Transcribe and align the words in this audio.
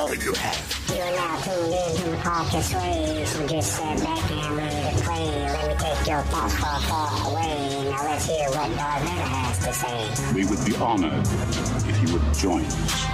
all 0.00 0.14
you 0.14 0.32
have. 0.32 0.80
You 0.88 1.02
are 1.02 1.12
now 1.12 1.36
tuned 1.40 1.74
in 1.74 1.96
to 1.96 2.24
Marcus 2.24 2.72
Ray, 2.72 3.22
so 3.26 3.46
just 3.46 3.76
sit 3.76 4.02
back 4.02 4.30
and 4.30 4.56
ready 4.56 4.96
to 4.96 5.04
play. 5.04 5.26
Let 5.26 5.68
me 5.68 5.74
take 5.74 6.06
your 6.06 6.22
thoughts 6.22 6.56
far, 6.56 6.80
far 6.80 7.30
away. 7.30 7.90
Now 7.90 8.04
let's 8.04 8.24
hear 8.24 8.48
what 8.48 8.74
Darth 8.76 9.02
Vader 9.02 9.28
has 9.28 9.58
to 9.58 9.72
say. 9.74 10.34
We 10.34 10.46
would 10.46 10.64
be 10.64 10.74
honored 10.76 11.26
if 11.86 12.02
you 12.02 12.14
would 12.14 12.34
join 12.34 12.64
us. 12.64 13.04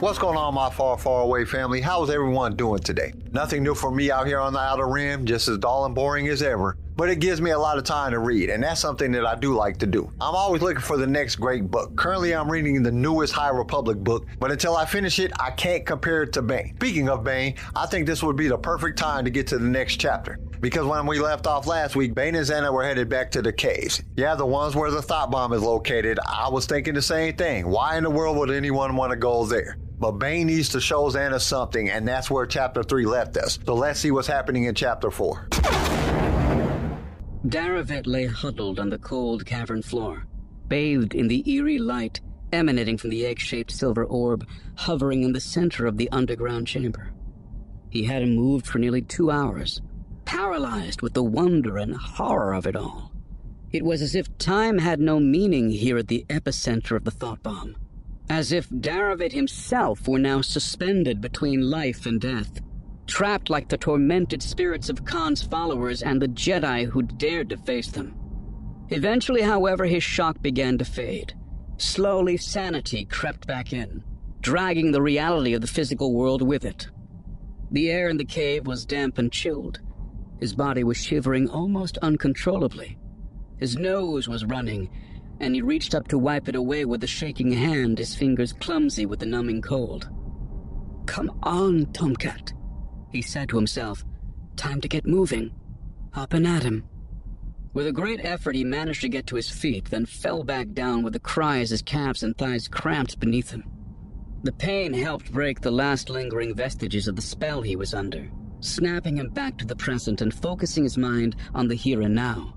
What's 0.00 0.18
going 0.18 0.38
on, 0.38 0.54
my 0.54 0.70
far, 0.70 0.96
far 0.96 1.22
away 1.22 1.44
family? 1.44 1.82
How's 1.82 2.08
everyone 2.08 2.56
doing 2.56 2.80
today? 2.80 3.12
Nothing 3.32 3.62
new 3.62 3.74
for 3.74 3.90
me 3.90 4.10
out 4.10 4.26
here 4.26 4.38
on 4.38 4.54
the 4.54 4.58
Outer 4.58 4.88
Rim, 4.88 5.26
just 5.26 5.48
as 5.48 5.58
dull 5.58 5.84
and 5.84 5.94
boring 5.94 6.28
as 6.28 6.42
ever. 6.42 6.76
But 6.96 7.10
it 7.10 7.20
gives 7.20 7.42
me 7.42 7.50
a 7.50 7.58
lot 7.58 7.76
of 7.76 7.84
time 7.84 8.12
to 8.12 8.18
read, 8.18 8.48
and 8.48 8.62
that's 8.62 8.80
something 8.80 9.12
that 9.12 9.26
I 9.26 9.34
do 9.34 9.54
like 9.54 9.76
to 9.78 9.86
do. 9.86 10.10
I'm 10.18 10.34
always 10.34 10.62
looking 10.62 10.80
for 10.80 10.96
the 10.96 11.06
next 11.06 11.36
great 11.36 11.70
book. 11.70 11.94
Currently, 11.94 12.34
I'm 12.34 12.50
reading 12.50 12.82
the 12.82 12.90
newest 12.90 13.34
High 13.34 13.50
Republic 13.50 13.98
book, 13.98 14.26
but 14.38 14.50
until 14.50 14.76
I 14.76 14.86
finish 14.86 15.18
it, 15.18 15.30
I 15.38 15.50
can't 15.50 15.84
compare 15.84 16.22
it 16.22 16.32
to 16.32 16.42
Bane. 16.42 16.74
Speaking 16.76 17.10
of 17.10 17.22
Bane, 17.22 17.54
I 17.74 17.84
think 17.84 18.06
this 18.06 18.22
would 18.22 18.36
be 18.36 18.48
the 18.48 18.56
perfect 18.56 18.98
time 18.98 19.24
to 19.24 19.30
get 19.30 19.46
to 19.48 19.58
the 19.58 19.68
next 19.68 19.96
chapter. 19.96 20.38
Because 20.60 20.86
when 20.86 21.06
we 21.06 21.20
left 21.20 21.46
off 21.46 21.66
last 21.66 21.96
week, 21.96 22.14
Bane 22.14 22.34
and 22.34 22.46
Zannah 22.46 22.72
were 22.72 22.82
headed 22.82 23.10
back 23.10 23.30
to 23.32 23.42
the 23.42 23.52
caves. 23.52 24.02
Yeah, 24.16 24.34
the 24.34 24.46
ones 24.46 24.74
where 24.74 24.90
the 24.90 25.02
thought 25.02 25.30
bomb 25.30 25.52
is 25.52 25.62
located. 25.62 26.18
I 26.26 26.48
was 26.48 26.64
thinking 26.64 26.94
the 26.94 27.02
same 27.02 27.36
thing. 27.36 27.68
Why 27.68 27.98
in 27.98 28.04
the 28.04 28.10
world 28.10 28.38
would 28.38 28.50
anyone 28.50 28.96
want 28.96 29.10
to 29.10 29.16
go 29.16 29.44
there? 29.44 29.76
But 29.98 30.12
Bane 30.12 30.46
needs 30.46 30.70
to 30.70 30.80
show 30.80 31.10
Zannah 31.10 31.40
something, 31.40 31.90
and 31.90 32.08
that's 32.08 32.30
where 32.30 32.46
chapter 32.46 32.82
3 32.82 33.04
left 33.06 33.36
us. 33.36 33.58
So 33.66 33.74
let's 33.74 34.00
see 34.00 34.10
what's 34.10 34.28
happening 34.28 34.64
in 34.64 34.74
chapter 34.74 35.10
4. 35.10 35.48
Darovit 37.48 38.06
lay 38.06 38.26
huddled 38.26 38.78
on 38.78 38.90
the 38.90 38.98
cold 38.98 39.46
cavern 39.46 39.82
floor, 39.82 40.26
bathed 40.68 41.14
in 41.14 41.28
the 41.28 41.48
eerie 41.50 41.78
light 41.78 42.20
emanating 42.52 42.96
from 42.96 43.10
the 43.10 43.26
egg 43.26 43.38
shaped 43.38 43.70
silver 43.70 44.04
orb 44.04 44.46
hovering 44.76 45.22
in 45.22 45.32
the 45.32 45.40
center 45.40 45.86
of 45.86 45.96
the 45.96 46.08
underground 46.10 46.66
chamber. 46.66 47.12
He 47.90 48.04
hadn't 48.04 48.36
moved 48.36 48.66
for 48.66 48.78
nearly 48.78 49.02
two 49.02 49.30
hours, 49.30 49.80
paralyzed 50.24 51.02
with 51.02 51.14
the 51.14 51.22
wonder 51.22 51.76
and 51.76 51.96
horror 51.96 52.54
of 52.54 52.66
it 52.66 52.76
all. 52.76 53.12
It 53.72 53.84
was 53.84 54.02
as 54.02 54.14
if 54.14 54.38
time 54.38 54.78
had 54.78 55.00
no 55.00 55.20
meaning 55.20 55.70
here 55.70 55.98
at 55.98 56.08
the 56.08 56.24
epicenter 56.28 56.96
of 56.96 57.04
the 57.04 57.10
thought 57.10 57.42
bomb 57.42 57.76
as 58.28 58.52
if 58.52 58.68
Darovit 58.68 59.32
himself 59.32 60.08
were 60.08 60.18
now 60.18 60.40
suspended 60.40 61.20
between 61.20 61.70
life 61.70 62.06
and 62.06 62.20
death, 62.20 62.60
trapped 63.06 63.50
like 63.50 63.68
the 63.68 63.76
tormented 63.76 64.42
spirits 64.42 64.88
of 64.88 65.04
Kaan's 65.04 65.42
followers 65.42 66.02
and 66.02 66.20
the 66.20 66.28
Jedi 66.28 66.86
who 66.86 67.02
dared 67.02 67.50
to 67.50 67.56
face 67.56 67.90
them. 67.90 68.14
Eventually, 68.88 69.42
however, 69.42 69.84
his 69.84 70.02
shock 70.02 70.40
began 70.42 70.78
to 70.78 70.84
fade. 70.84 71.34
Slowly, 71.78 72.36
sanity 72.36 73.04
crept 73.04 73.46
back 73.46 73.72
in, 73.72 74.02
dragging 74.40 74.92
the 74.92 75.02
reality 75.02 75.54
of 75.54 75.60
the 75.60 75.66
physical 75.66 76.14
world 76.14 76.42
with 76.42 76.64
it. 76.64 76.88
The 77.70 77.90
air 77.90 78.08
in 78.08 78.16
the 78.16 78.24
cave 78.24 78.66
was 78.66 78.86
damp 78.86 79.18
and 79.18 79.32
chilled. 79.32 79.80
His 80.40 80.54
body 80.54 80.84
was 80.84 80.96
shivering 80.96 81.48
almost 81.48 81.98
uncontrollably. 81.98 82.98
His 83.58 83.76
nose 83.76 84.28
was 84.28 84.44
running, 84.44 84.90
and 85.40 85.54
he 85.54 85.62
reached 85.62 85.94
up 85.94 86.08
to 86.08 86.18
wipe 86.18 86.48
it 86.48 86.54
away 86.54 86.84
with 86.84 87.02
a 87.02 87.08
shaking 87.08 87.52
hand, 87.52 87.98
his 87.98 88.14
fingers 88.14 88.52
clumsy 88.52 89.06
with 89.06 89.18
the 89.18 89.26
numbing 89.26 89.62
cold. 89.62 90.08
Come 91.06 91.38
on, 91.42 91.86
Tomcat, 91.92 92.52
he 93.16 93.22
said 93.22 93.48
to 93.48 93.56
himself. 93.56 94.04
Time 94.56 94.80
to 94.80 94.88
get 94.88 95.06
moving. 95.06 95.52
Hopping 96.12 96.46
at 96.46 96.62
him. 96.62 96.84
With 97.72 97.86
a 97.86 97.92
great 97.92 98.20
effort, 98.22 98.54
he 98.54 98.64
managed 98.64 99.00
to 99.02 99.08
get 99.08 99.26
to 99.26 99.36
his 99.36 99.50
feet, 99.50 99.86
then 99.86 100.06
fell 100.06 100.44
back 100.44 100.72
down 100.72 101.02
with 101.02 101.16
a 101.16 101.20
cry 101.20 101.58
as 101.58 101.70
his 101.70 101.82
calves 101.82 102.22
and 102.22 102.36
thighs 102.36 102.68
cramped 102.68 103.18
beneath 103.18 103.50
him. 103.50 103.64
The 104.44 104.52
pain 104.52 104.92
helped 104.92 105.32
break 105.32 105.60
the 105.60 105.70
last 105.70 106.08
lingering 106.08 106.54
vestiges 106.54 107.08
of 107.08 107.16
the 107.16 107.22
spell 107.22 107.62
he 107.62 107.74
was 107.74 107.94
under, 107.94 108.30
snapping 108.60 109.16
him 109.16 109.30
back 109.30 109.58
to 109.58 109.66
the 109.66 109.76
present 109.76 110.20
and 110.20 110.32
focusing 110.32 110.84
his 110.84 110.96
mind 110.96 111.36
on 111.54 111.68
the 111.68 111.74
here 111.74 112.02
and 112.02 112.14
now. 112.14 112.54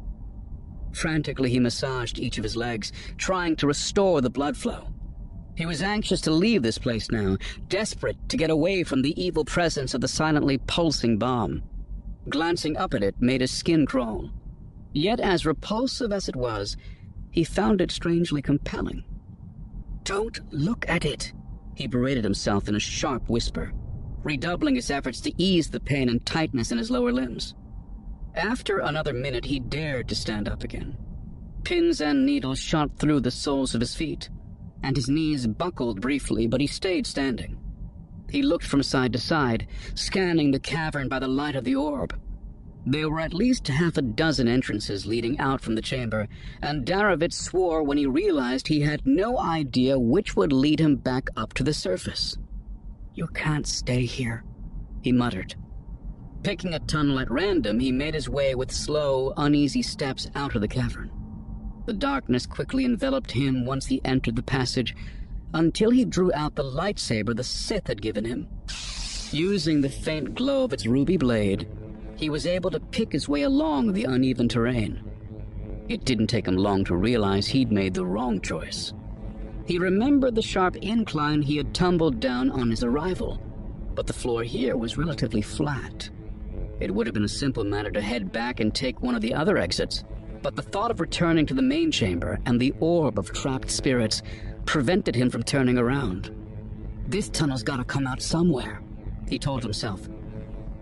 Frantically, 0.91 1.50
he 1.50 1.59
massaged 1.59 2.19
each 2.19 2.38
of 2.38 2.44
his 2.44 2.55
legs, 2.55 2.91
trying 3.17 3.55
to 3.57 3.67
restore 3.67 4.22
the 4.22 4.29
blood 4.29 4.55
flow. 4.55 4.88
He 5.59 5.66
was 5.66 5.81
anxious 5.81 6.22
to 6.22 6.31
leave 6.31 6.64
this 6.64 6.78
place 6.78 7.12
now, 7.12 7.36
desperate 7.68 8.16
to 8.30 8.38
get 8.38 8.50
away 8.50 8.86
from 8.86 9.02
the 9.02 9.22
evil 9.22 9.44
presence 9.44 9.94
of 9.94 10.00
the 10.00 10.08
silently 10.08 10.58
pulsing 10.58 11.18
bomb. 11.18 11.64
Glancing 12.30 12.78
up 12.78 12.94
at 12.94 13.03
it 13.03 13.16
made 13.20 13.42
his 13.42 13.52
skin 13.52 13.86
crawl. 13.86 14.31
Yet, 14.94 15.20
as 15.20 15.46
repulsive 15.46 16.14
as 16.14 16.30
it 16.30 16.36
was, 16.38 16.78
he 17.30 17.44
found 17.44 17.81
it 17.81 17.92
strangely 17.92 18.42
compelling. 18.42 19.03
Don't 20.03 20.40
look 20.53 20.88
at 20.88 21.03
it, 21.03 21.34
he 21.76 21.88
berated 21.88 22.24
himself 22.24 22.70
in 22.70 22.76
a 22.76 22.80
sharp 22.80 23.28
whisper, 23.30 23.74
redoubling 24.24 24.76
his 24.76 24.90
efforts 24.90 25.20
to 25.20 25.34
ease 25.38 25.70
the 25.70 25.81
pain 25.81 26.08
and 26.08 26.26
tightness 26.26 26.72
in 26.72 26.78
his 26.78 26.90
lower 26.90 27.12
limbs. 27.12 27.53
After 28.34 28.80
another 28.80 29.12
minute, 29.12 29.44
he 29.44 29.59
dared 29.59 30.08
to 30.08 30.16
stand 30.16 30.47
up 30.47 30.64
again. 30.64 30.96
Pins 31.66 32.00
and 32.00 32.26
needles 32.26 32.59
shot 32.59 32.97
through 32.97 33.20
the 33.20 33.30
soles 33.30 33.76
of 33.76 33.81
his 33.81 33.94
feet, 33.94 34.30
and 34.84 34.95
his 34.95 35.09
knees 35.09 35.47
buckled 35.47 36.01
briefly, 36.01 36.47
but 36.47 36.62
he 36.62 36.67
stayed 36.67 37.06
standing. 37.06 37.57
He 38.29 38.41
looked 38.41 38.66
from 38.66 38.84
side 38.84 39.13
to 39.13 39.19
side, 39.19 39.67
scanning 39.95 40.51
the 40.51 40.59
cavern 40.59 41.09
by 41.09 41.19
the 41.19 41.28
light 41.28 41.56
of 41.56 41.63
the 41.63 41.75
orb. 41.75 42.19
There 42.85 43.09
were 43.09 43.19
at 43.19 43.34
least 43.34 43.67
half 43.67 43.97
a 43.97 44.01
dozen 44.01 44.47
entrances 44.47 45.06
leading 45.06 45.38
out 45.40 45.62
from 45.62 45.75
the 45.75 45.81
chamber, 45.81 46.28
and 46.62 46.85
Darovit 46.85 47.34
swore 47.34 47.84
when 47.84 47.97
he 47.97 48.06
realized 48.06 48.67
he 48.67 48.81
had 48.81 49.06
no 49.06 49.38
idea 49.38 50.00
which 50.00 50.35
would 50.35 50.53
lead 50.53 50.79
him 50.79 50.96
back 50.96 51.29
up 51.35 51.53
to 51.56 51.63
the 51.63 51.73
surface. 51.73 52.38
You 53.16 53.28
can't 53.28 53.67
stay 53.67 54.06
here, 54.06 54.44
he 55.01 55.11
muttered. 55.11 55.56
Picking 56.44 56.73
a 56.73 56.79
tunnel 56.79 57.19
at 57.19 57.29
random, 57.29 57.79
he 57.79 57.91
made 57.91 58.13
his 58.13 58.29
way 58.29 58.56
with 58.56 58.72
slow, 58.72 59.34
uneasy 59.35 59.81
steps 59.81 60.29
out 60.35 60.56
of 60.56 60.61
the 60.61 60.67
cavern. 60.67 61.11
The 61.89 61.94
darkness 61.95 62.45
quickly 62.45 62.85
enveloped 62.85 63.31
him 63.31 63.66
once 63.66 63.88
he 63.88 64.00
entered 64.05 64.35
the 64.35 64.44
passage, 64.44 64.95
until 65.55 65.89
he 65.89 66.05
drew 66.05 66.31
out 66.33 66.53
the 66.53 66.63
lightsaber 66.63 67.35
the 67.35 67.44
Sith 67.44 67.88
had 67.88 68.00
given 68.00 68.25
him. 68.25 68.47
Using 69.31 69.81
the 69.81 69.89
faint 69.89 70.35
glow 70.35 70.66
of 70.66 70.72
its 70.72 70.85
ruby 70.85 71.17
blade, 71.17 71.67
he 72.16 72.29
was 72.29 72.45
able 72.45 72.69
to 72.69 72.79
pick 72.79 73.11
his 73.11 73.28
way 73.28 73.41
along 73.41 73.94
the 73.94 74.03
uneven 74.03 74.47
terrain. 74.47 75.01
It 75.88 76.05
didn't 76.05 76.28
take 76.28 76.47
him 76.47 76.57
long 76.57 76.83
to 76.83 76.95
realize 76.95 77.47
he'd 77.47 77.72
made 77.72 77.95
the 77.95 78.05
wrong 78.05 78.39
choice. 78.39 78.94
He 79.66 79.79
remembered 79.79 80.35
the 80.35 80.44
sharp 80.44 80.75
incline 80.75 81.41
he 81.41 81.57
had 81.57 81.73
tumbled 81.73 82.19
down 82.19 82.51
on 82.51 82.69
his 82.69 82.83
arrival, 82.83 83.41
but 83.95 84.05
the 84.05 84.13
floor 84.13 84.44
here 84.44 84.78
was 84.78 84.99
relatively 84.99 85.41
flat. 85.41 86.11
It 86.79 86.94
would 86.94 87.07
have 87.07 87.16
been 87.16 87.23
a 87.23 87.28
simple 87.28 87.63
matter 87.63 87.89
to 87.89 87.99
head 87.99 88.31
back 88.31 88.59
and 88.59 88.75
take 88.75 89.01
one 89.01 89.16
of 89.16 89.22
the 89.22 89.33
other 89.33 89.57
exits, 89.57 90.03
but 90.41 90.55
the 90.55 90.61
thought 90.61 90.91
of 90.91 91.00
returning 91.00 91.45
to 91.45 91.53
the 91.53 91.61
main 91.61 91.91
chamber 91.91 92.39
and 92.45 92.59
the 92.59 92.73
orb 92.79 93.19
of 93.19 93.31
trapped 93.31 93.69
spirits 93.69 94.22
prevented 94.66 95.16
him 95.16 95.29
from 95.29 95.44
turning 95.44 95.77
around. 95.77 96.35
This 97.07 97.29
tunnel's 97.29 97.63
gotta 97.63 97.83
come 97.83 98.05
out 98.07 98.22
somewhere, 98.22 98.81
he 99.28 99.39
told 99.39 99.63
himself. 99.63 100.07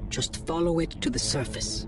Just 0.09 0.45
follow 0.45 0.79
it 0.79 0.91
to 1.01 1.09
the 1.09 1.19
surface. 1.19 1.87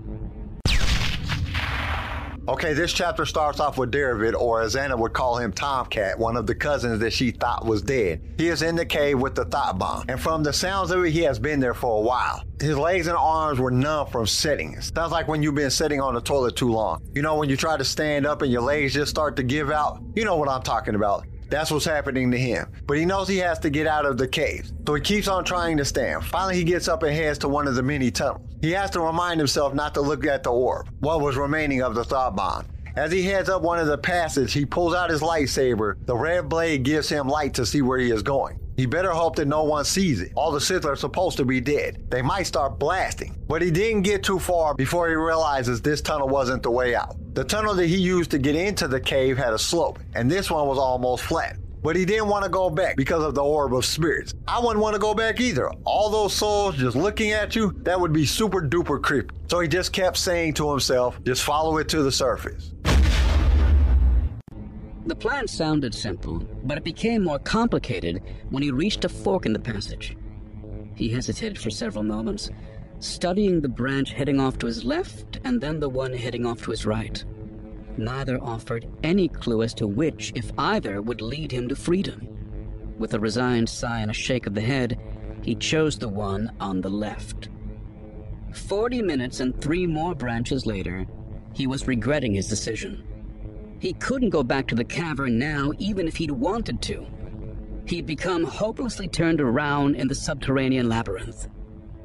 Okay, 2.50 2.72
this 2.72 2.92
chapter 2.92 3.24
starts 3.24 3.60
off 3.60 3.78
with 3.78 3.92
David, 3.92 4.34
or 4.34 4.60
as 4.60 4.74
Anna 4.74 4.96
would 4.96 5.12
call 5.12 5.38
him, 5.38 5.52
Tomcat, 5.52 6.18
one 6.18 6.36
of 6.36 6.48
the 6.48 6.54
cousins 6.56 6.98
that 6.98 7.12
she 7.12 7.30
thought 7.30 7.64
was 7.64 7.80
dead. 7.80 8.34
He 8.38 8.48
is 8.48 8.62
in 8.62 8.74
the 8.74 8.84
cave 8.84 9.20
with 9.20 9.36
the 9.36 9.44
thought 9.44 9.78
bomb, 9.78 10.06
and 10.08 10.20
from 10.20 10.42
the 10.42 10.52
sounds 10.52 10.90
of 10.90 11.04
it, 11.04 11.12
he 11.12 11.20
has 11.20 11.38
been 11.38 11.60
there 11.60 11.74
for 11.74 11.98
a 11.98 12.00
while. 12.00 12.42
His 12.60 12.76
legs 12.76 13.06
and 13.06 13.16
arms 13.16 13.60
were 13.60 13.70
numb 13.70 14.08
from 14.08 14.26
sitting. 14.26 14.80
Sounds 14.80 15.12
like 15.12 15.28
when 15.28 15.44
you've 15.44 15.54
been 15.54 15.70
sitting 15.70 16.00
on 16.00 16.14
the 16.14 16.20
toilet 16.20 16.56
too 16.56 16.72
long. 16.72 17.00
You 17.14 17.22
know, 17.22 17.36
when 17.36 17.48
you 17.48 17.56
try 17.56 17.76
to 17.76 17.84
stand 17.84 18.26
up 18.26 18.42
and 18.42 18.50
your 18.50 18.62
legs 18.62 18.94
just 18.94 19.10
start 19.10 19.36
to 19.36 19.44
give 19.44 19.70
out? 19.70 20.02
You 20.16 20.24
know 20.24 20.34
what 20.34 20.48
I'm 20.48 20.62
talking 20.62 20.96
about. 20.96 21.26
That's 21.50 21.70
what's 21.70 21.84
happening 21.84 22.30
to 22.30 22.38
him. 22.38 22.68
But 22.86 22.96
he 22.96 23.04
knows 23.04 23.28
he 23.28 23.38
has 23.38 23.58
to 23.58 23.70
get 23.70 23.86
out 23.86 24.06
of 24.06 24.16
the 24.16 24.28
cave. 24.28 24.70
So 24.86 24.94
he 24.94 25.00
keeps 25.00 25.28
on 25.28 25.44
trying 25.44 25.76
to 25.78 25.84
stand. 25.84 26.24
Finally, 26.24 26.56
he 26.56 26.64
gets 26.64 26.88
up 26.88 27.02
and 27.02 27.14
heads 27.14 27.38
to 27.40 27.48
one 27.48 27.66
of 27.66 27.74
the 27.74 27.82
many 27.82 28.10
tunnels. 28.10 28.48
He 28.62 28.70
has 28.70 28.90
to 28.90 29.00
remind 29.00 29.40
himself 29.40 29.74
not 29.74 29.92
to 29.94 30.00
look 30.00 30.24
at 30.24 30.44
the 30.44 30.50
orb, 30.50 30.88
what 31.00 31.20
was 31.20 31.36
remaining 31.36 31.82
of 31.82 31.94
the 31.94 32.04
thought 32.04 32.36
bomb. 32.36 32.66
As 32.96 33.12
he 33.12 33.22
heads 33.22 33.48
up 33.48 33.62
one 33.62 33.78
of 33.78 33.86
the 33.86 33.98
passages, 33.98 34.52
he 34.52 34.64
pulls 34.64 34.94
out 34.94 35.10
his 35.10 35.20
lightsaber. 35.20 35.94
The 36.06 36.16
red 36.16 36.48
blade 36.48 36.82
gives 36.82 37.08
him 37.08 37.28
light 37.28 37.54
to 37.54 37.66
see 37.66 37.82
where 37.82 37.98
he 37.98 38.10
is 38.10 38.22
going. 38.22 38.58
He 38.80 38.86
better 38.86 39.10
hope 39.10 39.36
that 39.36 39.46
no 39.46 39.62
one 39.62 39.84
sees 39.84 40.22
it. 40.22 40.32
All 40.34 40.50
the 40.50 40.58
Sith 40.58 40.86
are 40.86 40.96
supposed 40.96 41.36
to 41.36 41.44
be 41.44 41.60
dead. 41.60 42.02
They 42.08 42.22
might 42.22 42.44
start 42.44 42.78
blasting. 42.78 43.36
But 43.46 43.60
he 43.60 43.70
didn't 43.70 44.04
get 44.04 44.22
too 44.22 44.38
far 44.38 44.74
before 44.74 45.06
he 45.06 45.14
realizes 45.16 45.82
this 45.82 46.00
tunnel 46.00 46.30
wasn't 46.30 46.62
the 46.62 46.70
way 46.70 46.94
out. 46.94 47.14
The 47.34 47.44
tunnel 47.44 47.74
that 47.74 47.88
he 47.88 47.98
used 47.98 48.30
to 48.30 48.38
get 48.38 48.56
into 48.56 48.88
the 48.88 48.98
cave 48.98 49.36
had 49.36 49.52
a 49.52 49.58
slope, 49.58 49.98
and 50.14 50.30
this 50.30 50.50
one 50.50 50.66
was 50.66 50.78
almost 50.78 51.24
flat. 51.24 51.58
But 51.82 51.94
he 51.94 52.06
didn't 52.06 52.28
want 52.28 52.44
to 52.44 52.50
go 52.50 52.70
back 52.70 52.96
because 52.96 53.22
of 53.22 53.34
the 53.34 53.42
orb 53.42 53.74
of 53.74 53.84
spirits. 53.84 54.32
I 54.48 54.58
wouldn't 54.58 54.80
want 54.80 54.94
to 54.94 54.98
go 54.98 55.12
back 55.12 55.40
either. 55.40 55.70
All 55.84 56.08
those 56.08 56.32
souls 56.32 56.76
just 56.76 56.96
looking 56.96 57.32
at 57.32 57.54
you, 57.54 57.72
that 57.82 58.00
would 58.00 58.14
be 58.14 58.24
super 58.24 58.62
duper 58.62 59.02
creepy. 59.02 59.34
So 59.48 59.60
he 59.60 59.68
just 59.68 59.92
kept 59.92 60.16
saying 60.16 60.54
to 60.54 60.70
himself, 60.70 61.22
just 61.24 61.42
follow 61.42 61.76
it 61.76 61.88
to 61.90 62.02
the 62.02 62.12
surface. 62.12 62.72
The 65.06 65.16
plan 65.16 65.48
sounded 65.48 65.94
simple, 65.94 66.38
but 66.62 66.78
it 66.78 66.84
became 66.84 67.24
more 67.24 67.38
complicated 67.38 68.22
when 68.50 68.62
he 68.62 68.70
reached 68.70 69.04
a 69.04 69.08
fork 69.08 69.46
in 69.46 69.52
the 69.52 69.58
passage. 69.58 70.16
He 70.94 71.08
hesitated 71.08 71.58
for 71.58 71.70
several 71.70 72.04
moments, 72.04 72.50
studying 72.98 73.60
the 73.60 73.68
branch 73.68 74.12
heading 74.12 74.38
off 74.38 74.58
to 74.58 74.66
his 74.66 74.84
left 74.84 75.40
and 75.44 75.60
then 75.60 75.80
the 75.80 75.88
one 75.88 76.12
heading 76.12 76.44
off 76.44 76.62
to 76.62 76.70
his 76.70 76.84
right. 76.84 77.24
Neither 77.96 78.38
offered 78.42 78.86
any 79.02 79.28
clue 79.28 79.62
as 79.62 79.74
to 79.74 79.86
which, 79.86 80.32
if 80.34 80.52
either, 80.58 81.00
would 81.00 81.22
lead 81.22 81.50
him 81.50 81.68
to 81.68 81.76
freedom. 81.76 82.28
With 82.98 83.14
a 83.14 83.20
resigned 83.20 83.68
sigh 83.68 84.00
and 84.00 84.10
a 84.10 84.14
shake 84.14 84.46
of 84.46 84.54
the 84.54 84.60
head, 84.60 85.00
he 85.42 85.54
chose 85.54 85.98
the 85.98 86.08
one 86.08 86.52
on 86.60 86.82
the 86.82 86.90
left. 86.90 87.48
Forty 88.52 89.00
minutes 89.00 89.40
and 89.40 89.58
three 89.60 89.86
more 89.86 90.14
branches 90.14 90.66
later, 90.66 91.06
he 91.54 91.66
was 91.66 91.88
regretting 91.88 92.34
his 92.34 92.48
decision. 92.48 93.02
He 93.80 93.94
couldn't 93.94 94.28
go 94.28 94.42
back 94.42 94.68
to 94.68 94.74
the 94.74 94.84
cavern 94.84 95.38
now, 95.38 95.72
even 95.78 96.06
if 96.06 96.16
he'd 96.16 96.30
wanted 96.30 96.82
to. 96.82 97.06
He'd 97.86 98.04
become 98.04 98.44
hopelessly 98.44 99.08
turned 99.08 99.40
around 99.40 99.96
in 99.96 100.06
the 100.06 100.14
subterranean 100.14 100.86
labyrinth. 100.88 101.48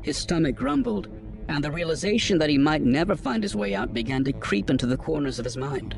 His 0.01 0.16
stomach 0.16 0.56
grumbled, 0.56 1.10
and 1.50 1.62
the 1.62 1.72
realization 1.72 2.38
that 2.38 2.50
he 2.50 2.57
might 2.57 2.81
never 2.81 3.13
find 3.13 3.44
his 3.44 3.57
way 3.57 3.75
out 3.75 3.94
began 3.94 4.24
to 4.24 4.31
creep 4.31 4.69
into 4.69 4.88
the 4.88 4.95
corners 4.95 5.38
of 5.38 5.44
his 5.44 5.57
mind. 5.57 5.98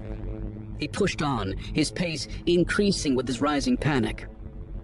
He 0.80 0.88
pushed 0.88 1.22
on, 1.22 1.54
his 1.74 1.92
pace 1.92 2.28
increasing 2.48 3.14
with 3.14 3.28
his 3.28 3.40
rising 3.40 3.78
panic. 3.78 4.26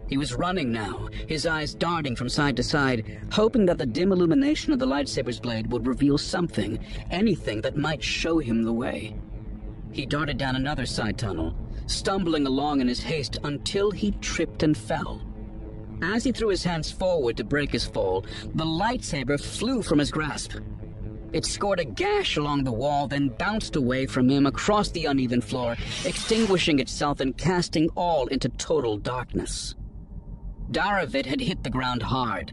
He 0.08 0.18
was 0.18 0.36
running 0.36 0.72
now, 0.72 1.08
his 1.28 1.48
eyes 1.48 1.74
darting 1.74 2.16
from 2.16 2.30
side 2.30 2.56
to 2.58 2.64
side, 2.64 3.20
hoping 3.32 3.66
that 3.66 3.80
the 3.80 3.86
dim 3.88 4.12
illumination 4.12 4.72
of 4.72 4.78
the 4.78 4.86
lightsaber's 4.86 5.40
blade 5.40 5.72
would 5.72 5.88
reveal 5.88 6.20
something, 6.20 6.78
anything 7.10 7.62
that 7.62 7.78
might 7.78 8.04
show 8.04 8.38
him 8.38 8.62
the 8.62 8.74
way. 8.74 9.16
He 9.94 10.08
darted 10.08 10.40
down 10.40 10.56
another 10.56 10.88
side 10.88 11.20
tunnel, 11.20 11.56
stumbling 11.86 12.48
along 12.48 12.82
in 12.82 12.88
his 12.88 13.04
haste 13.04 13.38
until 13.44 13.92
he 13.92 14.12
tripped 14.22 14.64
and 14.64 14.76
fell. 14.76 15.22
As 16.02 16.24
he 16.24 16.32
threw 16.32 16.50
his 16.50 16.64
hands 16.64 16.92
forward 16.92 17.38
to 17.38 17.44
break 17.44 17.72
his 17.72 17.86
fall, 17.86 18.26
the 18.56 18.66
lightsaber 18.66 19.40
flew 19.40 19.84
from 19.84 20.00
his 20.00 20.10
grasp. 20.10 20.56
It 21.32 21.46
scored 21.46 21.80
a 21.80 21.86
gash 21.86 22.38
along 22.38 22.64
the 22.64 22.72
wall, 22.72 23.08
then 23.08 23.30
bounced 23.30 23.76
away 23.76 24.08
from 24.08 24.30
him 24.30 24.48
across 24.48 24.90
the 24.90 25.06
uneven 25.06 25.42
floor, 25.42 25.78
extinguishing 26.06 26.80
itself 26.80 27.20
and 27.20 27.38
casting 27.38 27.90
all 27.96 28.26
into 28.28 28.50
total 28.50 28.98
darkness. 28.98 29.76
Darovit 30.72 31.28
had 31.28 31.40
hit 31.40 31.64
the 31.64 31.70
ground 31.70 32.02
hard. 32.02 32.52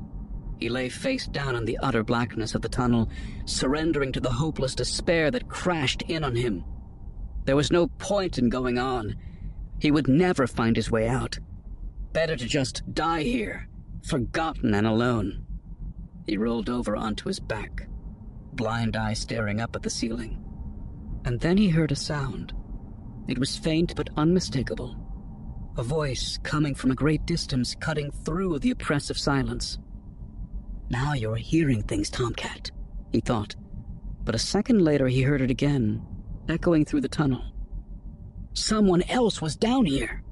He 0.58 0.69
lay 0.69 0.90
face 0.90 1.26
down 1.26 1.56
in 1.56 1.64
the 1.64 1.78
utter 1.78 2.04
blackness 2.04 2.54
of 2.54 2.60
the 2.60 2.69
tunnel, 2.69 3.08
surrendering 3.46 4.12
to 4.12 4.20
the 4.20 4.31
hopeless 4.31 4.75
despair 4.75 5.31
that 5.31 5.48
crashed 5.48 6.02
in 6.02 6.22
on 6.22 6.36
him. 6.36 6.64
There 7.44 7.56
was 7.56 7.72
no 7.72 7.87
point 7.87 8.38
in 8.38 8.48
going 8.48 8.78
on. 8.78 9.16
He 9.78 9.90
would 9.90 10.08
never 10.08 10.46
find 10.46 10.76
his 10.76 10.90
way 10.90 11.08
out. 11.08 11.38
Better 12.12 12.37
to 12.37 12.46
just 12.46 12.82
die 12.92 13.22
here, 13.22 13.69
forgotten 14.02 14.75
and 14.75 14.87
alone. 14.87 15.46
He 16.26 16.37
rolled 16.37 16.69
over 16.69 16.96
onto 16.96 17.28
his 17.28 17.40
back, 17.40 17.88
blind 18.52 18.96
eye 18.96 19.14
staring 19.14 19.60
up 19.60 19.75
at 19.75 19.82
the 19.82 19.90
ceiling. 19.90 20.44
And 21.25 21.40
then 21.40 21.56
he 21.56 21.69
heard 21.69 21.92
a 21.92 21.96
sound. 21.96 22.52
It 23.28 23.38
was 23.38 23.56
faint 23.56 23.94
but 23.96 24.10
unmistakable. 24.16 24.96
A 25.76 25.82
voice 25.82 26.38
coming 26.43 26.75
from 26.75 26.90
a 26.90 26.96
great 26.96 27.25
distance, 27.26 27.75
cutting 27.75 28.10
through 28.10 28.58
the 28.58 28.72
oppressive 28.72 29.19
silence. 29.19 29.78
Now 30.90 31.14
you're 31.14 31.36
hearing 31.36 31.82
things, 31.82 32.10
Tomcat, 32.10 32.70
he 33.12 33.20
thought. 33.20 33.54
But 34.25 34.34
a 34.34 34.38
second 34.38 34.82
later 34.82 35.06
he 35.06 35.22
heard 35.22 35.40
it 35.40 35.50
again, 35.50 36.04
echoing 36.50 36.85
through 36.85 37.00
the 37.00 37.08
tunnel. 37.08 37.43
Someone 38.52 39.02
else 39.02 39.41
was 39.41 39.56
down 39.56 39.87
here. 39.87 40.23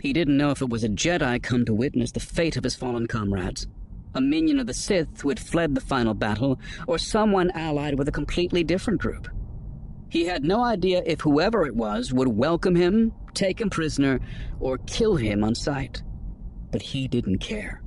He 0.00 0.12
didn't 0.12 0.36
know 0.36 0.50
if 0.50 0.62
it 0.62 0.68
was 0.68 0.84
a 0.84 0.88
Jedi 0.88 1.42
come 1.42 1.64
to 1.64 1.74
witness 1.74 2.12
the 2.12 2.20
fate 2.20 2.56
of 2.56 2.64
his 2.64 2.76
fallen 2.76 3.06
comrades, 3.06 3.66
a 4.14 4.20
minion 4.20 4.58
of 4.58 4.66
the 4.66 4.74
Sith 4.74 5.20
who 5.20 5.30
had 5.30 5.40
fled 5.40 5.74
the 5.74 5.80
final 5.80 6.14
battle, 6.14 6.60
or 6.86 6.98
someone 6.98 7.50
allied 7.52 7.98
with 7.98 8.08
a 8.08 8.12
completely 8.12 8.62
different 8.62 9.00
group. 9.00 9.28
He 10.08 10.26
had 10.26 10.44
no 10.44 10.62
idea 10.62 11.02
if 11.04 11.20
whoever 11.22 11.66
it 11.66 11.74
was 11.74 12.12
would 12.12 12.28
welcome 12.28 12.76
him, 12.76 13.12
take 13.34 13.60
him 13.60 13.70
prisoner, 13.70 14.20
or 14.60 14.78
kill 14.78 15.16
him 15.16 15.42
on 15.42 15.54
sight. 15.54 16.02
But 16.70 16.82
he 16.82 17.08
didn't 17.08 17.38
care. 17.38 17.83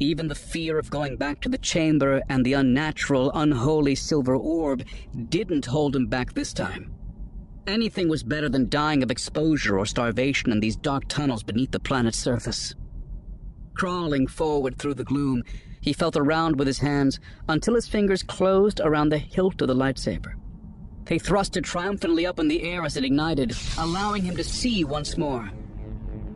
Even 0.00 0.26
the 0.26 0.34
fear 0.34 0.78
of 0.78 0.90
going 0.90 1.16
back 1.16 1.40
to 1.40 1.48
the 1.48 1.58
chamber 1.58 2.22
and 2.28 2.44
the 2.44 2.54
unnatural, 2.54 3.30
unholy 3.32 3.94
silver 3.94 4.34
orb 4.34 4.84
didn't 5.28 5.66
hold 5.66 5.94
him 5.94 6.06
back 6.06 6.32
this 6.32 6.52
time. 6.52 6.92
Anything 7.66 8.08
was 8.08 8.22
better 8.22 8.48
than 8.48 8.68
dying 8.68 9.02
of 9.02 9.10
exposure 9.10 9.78
or 9.78 9.86
starvation 9.86 10.50
in 10.52 10.60
these 10.60 10.76
dark 10.76 11.08
tunnels 11.08 11.42
beneath 11.42 11.70
the 11.70 11.80
planet's 11.80 12.18
surface. 12.18 12.74
Crawling 13.74 14.26
forward 14.26 14.78
through 14.78 14.94
the 14.94 15.04
gloom, 15.04 15.42
he 15.80 15.92
felt 15.92 16.16
around 16.16 16.56
with 16.56 16.66
his 16.66 16.78
hands 16.78 17.20
until 17.48 17.74
his 17.74 17.88
fingers 17.88 18.22
closed 18.22 18.80
around 18.80 19.10
the 19.10 19.18
hilt 19.18 19.62
of 19.62 19.68
the 19.68 19.74
lightsaber. 19.74 20.34
They 21.04 21.18
thrust 21.18 21.56
it 21.56 21.64
triumphantly 21.64 22.26
up 22.26 22.38
in 22.38 22.48
the 22.48 22.62
air 22.62 22.84
as 22.84 22.96
it 22.96 23.04
ignited, 23.04 23.56
allowing 23.78 24.22
him 24.22 24.36
to 24.36 24.44
see 24.44 24.84
once 24.84 25.16
more. 25.16 25.50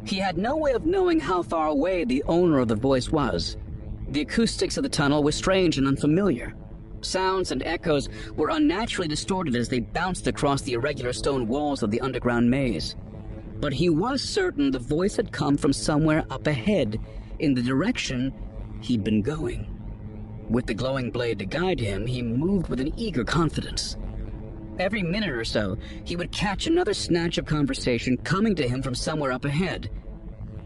He 0.08 0.16
had 0.16 0.38
no 0.38 0.56
way 0.56 0.72
of 0.72 0.86
knowing 0.86 1.20
how 1.20 1.42
far 1.42 1.66
away 1.66 2.02
the 2.04 2.24
owner 2.26 2.60
of 2.60 2.68
the 2.68 2.74
voice 2.74 3.10
was. 3.10 3.58
The 4.08 4.22
acoustics 4.22 4.78
of 4.78 4.82
the 4.82 4.88
tunnel 4.88 5.22
were 5.22 5.32
strange 5.32 5.76
and 5.76 5.86
unfamiliar. 5.86 6.54
Sounds 7.02 7.52
and 7.52 7.62
echoes 7.62 8.08
were 8.34 8.48
unnaturally 8.48 9.06
distorted 9.06 9.54
as 9.54 9.68
they 9.68 9.80
bounced 9.80 10.26
across 10.26 10.62
the 10.62 10.72
irregular 10.72 11.12
stone 11.12 11.46
walls 11.46 11.82
of 11.82 11.90
the 11.90 12.00
underground 12.00 12.50
maze. 12.50 12.96
But 13.60 13.74
he 13.74 13.90
was 13.90 14.22
certain 14.22 14.70
the 14.70 14.78
voice 14.78 15.16
had 15.16 15.30
come 15.30 15.58
from 15.58 15.74
somewhere 15.74 16.24
up 16.30 16.46
ahead, 16.46 16.98
in 17.38 17.52
the 17.52 17.62
direction 17.62 18.32
he'd 18.80 19.04
been 19.04 19.20
going. 19.20 19.68
With 20.48 20.64
the 20.64 20.72
glowing 20.72 21.10
blade 21.10 21.38
to 21.40 21.44
guide 21.44 21.80
him, 21.80 22.06
he 22.06 22.22
moved 22.22 22.68
with 22.68 22.80
an 22.80 22.94
eager 22.96 23.24
confidence. 23.24 23.98
Every 24.78 25.02
minute 25.02 25.30
or 25.30 25.44
so, 25.44 25.76
he 26.04 26.16
would 26.16 26.32
catch 26.32 26.66
another 26.66 26.94
snatch 26.94 27.36
of 27.36 27.44
conversation 27.44 28.16
coming 28.16 28.54
to 28.54 28.66
him 28.66 28.80
from 28.80 28.94
somewhere 28.94 29.32
up 29.32 29.44
ahead. 29.44 29.90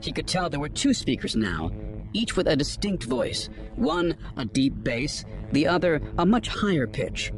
He 0.02 0.12
could 0.12 0.26
tell 0.26 0.50
there 0.50 0.60
were 0.60 0.68
two 0.68 0.92
speakers 0.92 1.36
now, 1.36 1.70
each 2.12 2.36
with 2.36 2.48
a 2.48 2.56
distinct 2.56 3.04
voice, 3.04 3.48
one 3.76 4.16
a 4.36 4.44
deep 4.44 4.74
bass, 4.82 5.24
the 5.52 5.66
other 5.66 6.02
a 6.18 6.26
much 6.26 6.48
higher 6.48 6.86
pitch. 6.86 7.32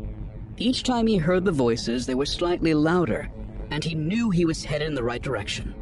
Each 0.57 0.83
time 0.83 1.07
he 1.07 1.17
heard 1.17 1.45
the 1.45 1.53
voices, 1.53 2.07
they 2.07 2.15
were 2.15 2.27
slightly 2.27 2.75
louder, 2.75 3.31
and 3.71 3.85
he 3.85 3.95
knew 3.95 4.31
he 4.31 4.45
was 4.45 4.65
headed 4.65 4.89
in 4.89 4.95
the 4.95 5.03
right 5.03 5.23
direction. 5.23 5.75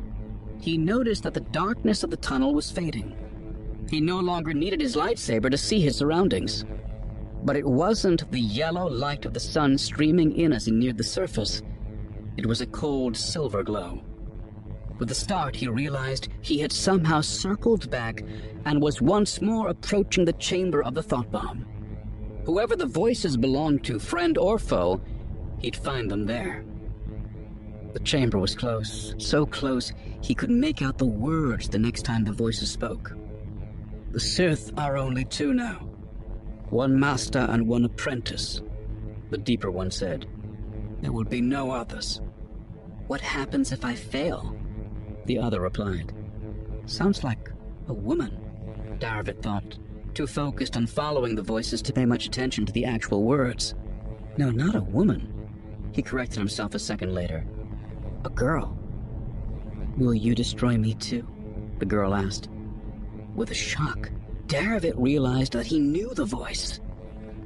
He 0.60 0.76
noticed 0.76 1.22
that 1.22 1.34
the 1.34 1.40
darkness 1.40 2.02
of 2.02 2.10
the 2.10 2.16
tunnel 2.16 2.54
was 2.54 2.70
fading. 2.70 3.16
He 3.88 4.00
no 4.00 4.20
longer 4.20 4.54
needed 4.54 4.80
his 4.80 4.96
lightsaber 4.96 5.50
to 5.50 5.58
see 5.58 5.80
his 5.80 5.96
surroundings. 5.96 6.64
But 7.44 7.56
it 7.56 7.66
wasn't 7.66 8.30
the 8.30 8.40
yellow 8.40 8.88
light 8.88 9.24
of 9.24 9.34
the 9.34 9.40
sun 9.40 9.76
streaming 9.76 10.36
in 10.36 10.52
as 10.52 10.66
he 10.66 10.72
neared 10.72 10.98
the 10.98 11.04
surface. 11.04 11.62
It 12.36 12.46
was 12.46 12.60
a 12.60 12.66
cold 12.66 13.16
silver 13.16 13.62
glow. 13.62 14.02
With 14.98 15.10
a 15.10 15.14
start, 15.14 15.56
he 15.56 15.68
realized 15.68 16.28
he 16.40 16.58
had 16.58 16.72
somehow 16.72 17.20
circled 17.20 17.90
back 17.90 18.22
and 18.64 18.80
was 18.80 19.02
once 19.02 19.40
more 19.40 19.68
approaching 19.68 20.24
the 20.24 20.32
chamber 20.34 20.82
of 20.82 20.94
the 20.94 21.02
thought 21.02 21.30
bomb. 21.30 21.66
Whoever 22.44 22.76
the 22.76 22.86
voices 22.86 23.36
belonged 23.36 23.84
to, 23.84 23.98
friend 23.98 24.36
or 24.36 24.58
foe, 24.58 25.00
he'd 25.58 25.76
find 25.76 26.10
them 26.10 26.26
there. 26.26 26.64
The 27.92 28.00
chamber 28.00 28.38
was 28.38 28.54
close, 28.54 29.14
so 29.18 29.44
close 29.44 29.92
he 30.22 30.34
could 30.34 30.50
make 30.50 30.82
out 30.82 30.98
the 30.98 31.06
words 31.06 31.68
the 31.68 31.78
next 31.78 32.02
time 32.02 32.24
the 32.24 32.32
voices 32.32 32.70
spoke. 32.70 33.14
The 34.12 34.20
Sith 34.20 34.72
are 34.78 34.96
only 34.96 35.24
two 35.24 35.52
now 35.52 35.88
one 36.70 36.98
master 36.98 37.46
and 37.50 37.68
one 37.68 37.84
apprentice. 37.84 38.62
The 39.28 39.36
deeper 39.36 39.70
one 39.70 39.90
said, 39.90 40.26
There 41.02 41.12
will 41.12 41.24
be 41.24 41.42
no 41.42 41.70
others. 41.70 42.22
What 43.08 43.20
happens 43.20 43.72
if 43.72 43.84
I 43.84 43.94
fail? 43.94 44.56
The 45.26 45.38
other 45.38 45.60
replied, 45.60 46.12
Sounds 46.86 47.22
like 47.22 47.50
a 47.88 47.92
woman, 47.92 48.38
Darovit 48.98 49.42
thought, 49.42 49.78
too 50.14 50.26
focused 50.26 50.76
on 50.76 50.86
following 50.86 51.34
the 51.34 51.42
voices 51.42 51.80
to 51.82 51.92
pay 51.92 52.04
much 52.04 52.26
attention 52.26 52.66
to 52.66 52.72
the 52.72 52.84
actual 52.84 53.22
words. 53.22 53.74
No, 54.36 54.50
not 54.50 54.74
a 54.74 54.80
woman. 54.80 55.32
He 55.92 56.02
corrected 56.02 56.38
himself 56.38 56.74
a 56.74 56.78
second 56.78 57.14
later. 57.14 57.44
A 58.24 58.30
girl. 58.30 58.76
Will 59.96 60.14
you 60.14 60.34
destroy 60.34 60.76
me 60.76 60.94
too? 60.94 61.26
The 61.78 61.86
girl 61.86 62.14
asked. 62.14 62.48
With 63.34 63.50
a 63.50 63.54
shock, 63.54 64.10
Darovit 64.46 64.94
realized 64.96 65.52
that 65.52 65.66
he 65.66 65.78
knew 65.78 66.12
the 66.14 66.24
voice. 66.24 66.80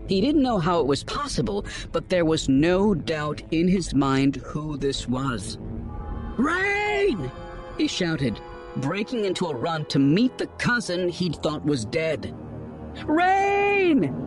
He 0.09 0.21
didn't 0.21 0.43
know 0.43 0.59
how 0.59 0.81
it 0.81 0.87
was 0.87 1.05
possible, 1.05 1.67
but 1.93 2.09
there 2.09 2.25
was 2.25 2.49
no 2.49 2.95
doubt 2.95 3.43
in 3.51 3.69
his 3.69 3.95
mind 3.95 4.37
who 4.37 4.77
this 4.77 5.09
was. 5.09 5.59
Rain! 6.37 7.31
He 7.79 7.87
shouted, 7.87 8.41
breaking 8.77 9.25
into 9.25 9.47
a 9.47 9.55
run 9.55 9.85
to 9.87 9.99
meet 9.99 10.39
the 10.39 10.47
cousin 10.59 11.09
he'd 11.09 11.37
thought 11.37 11.65
was 11.65 11.85
dead. 11.85 12.35
Rain! 13.07 14.27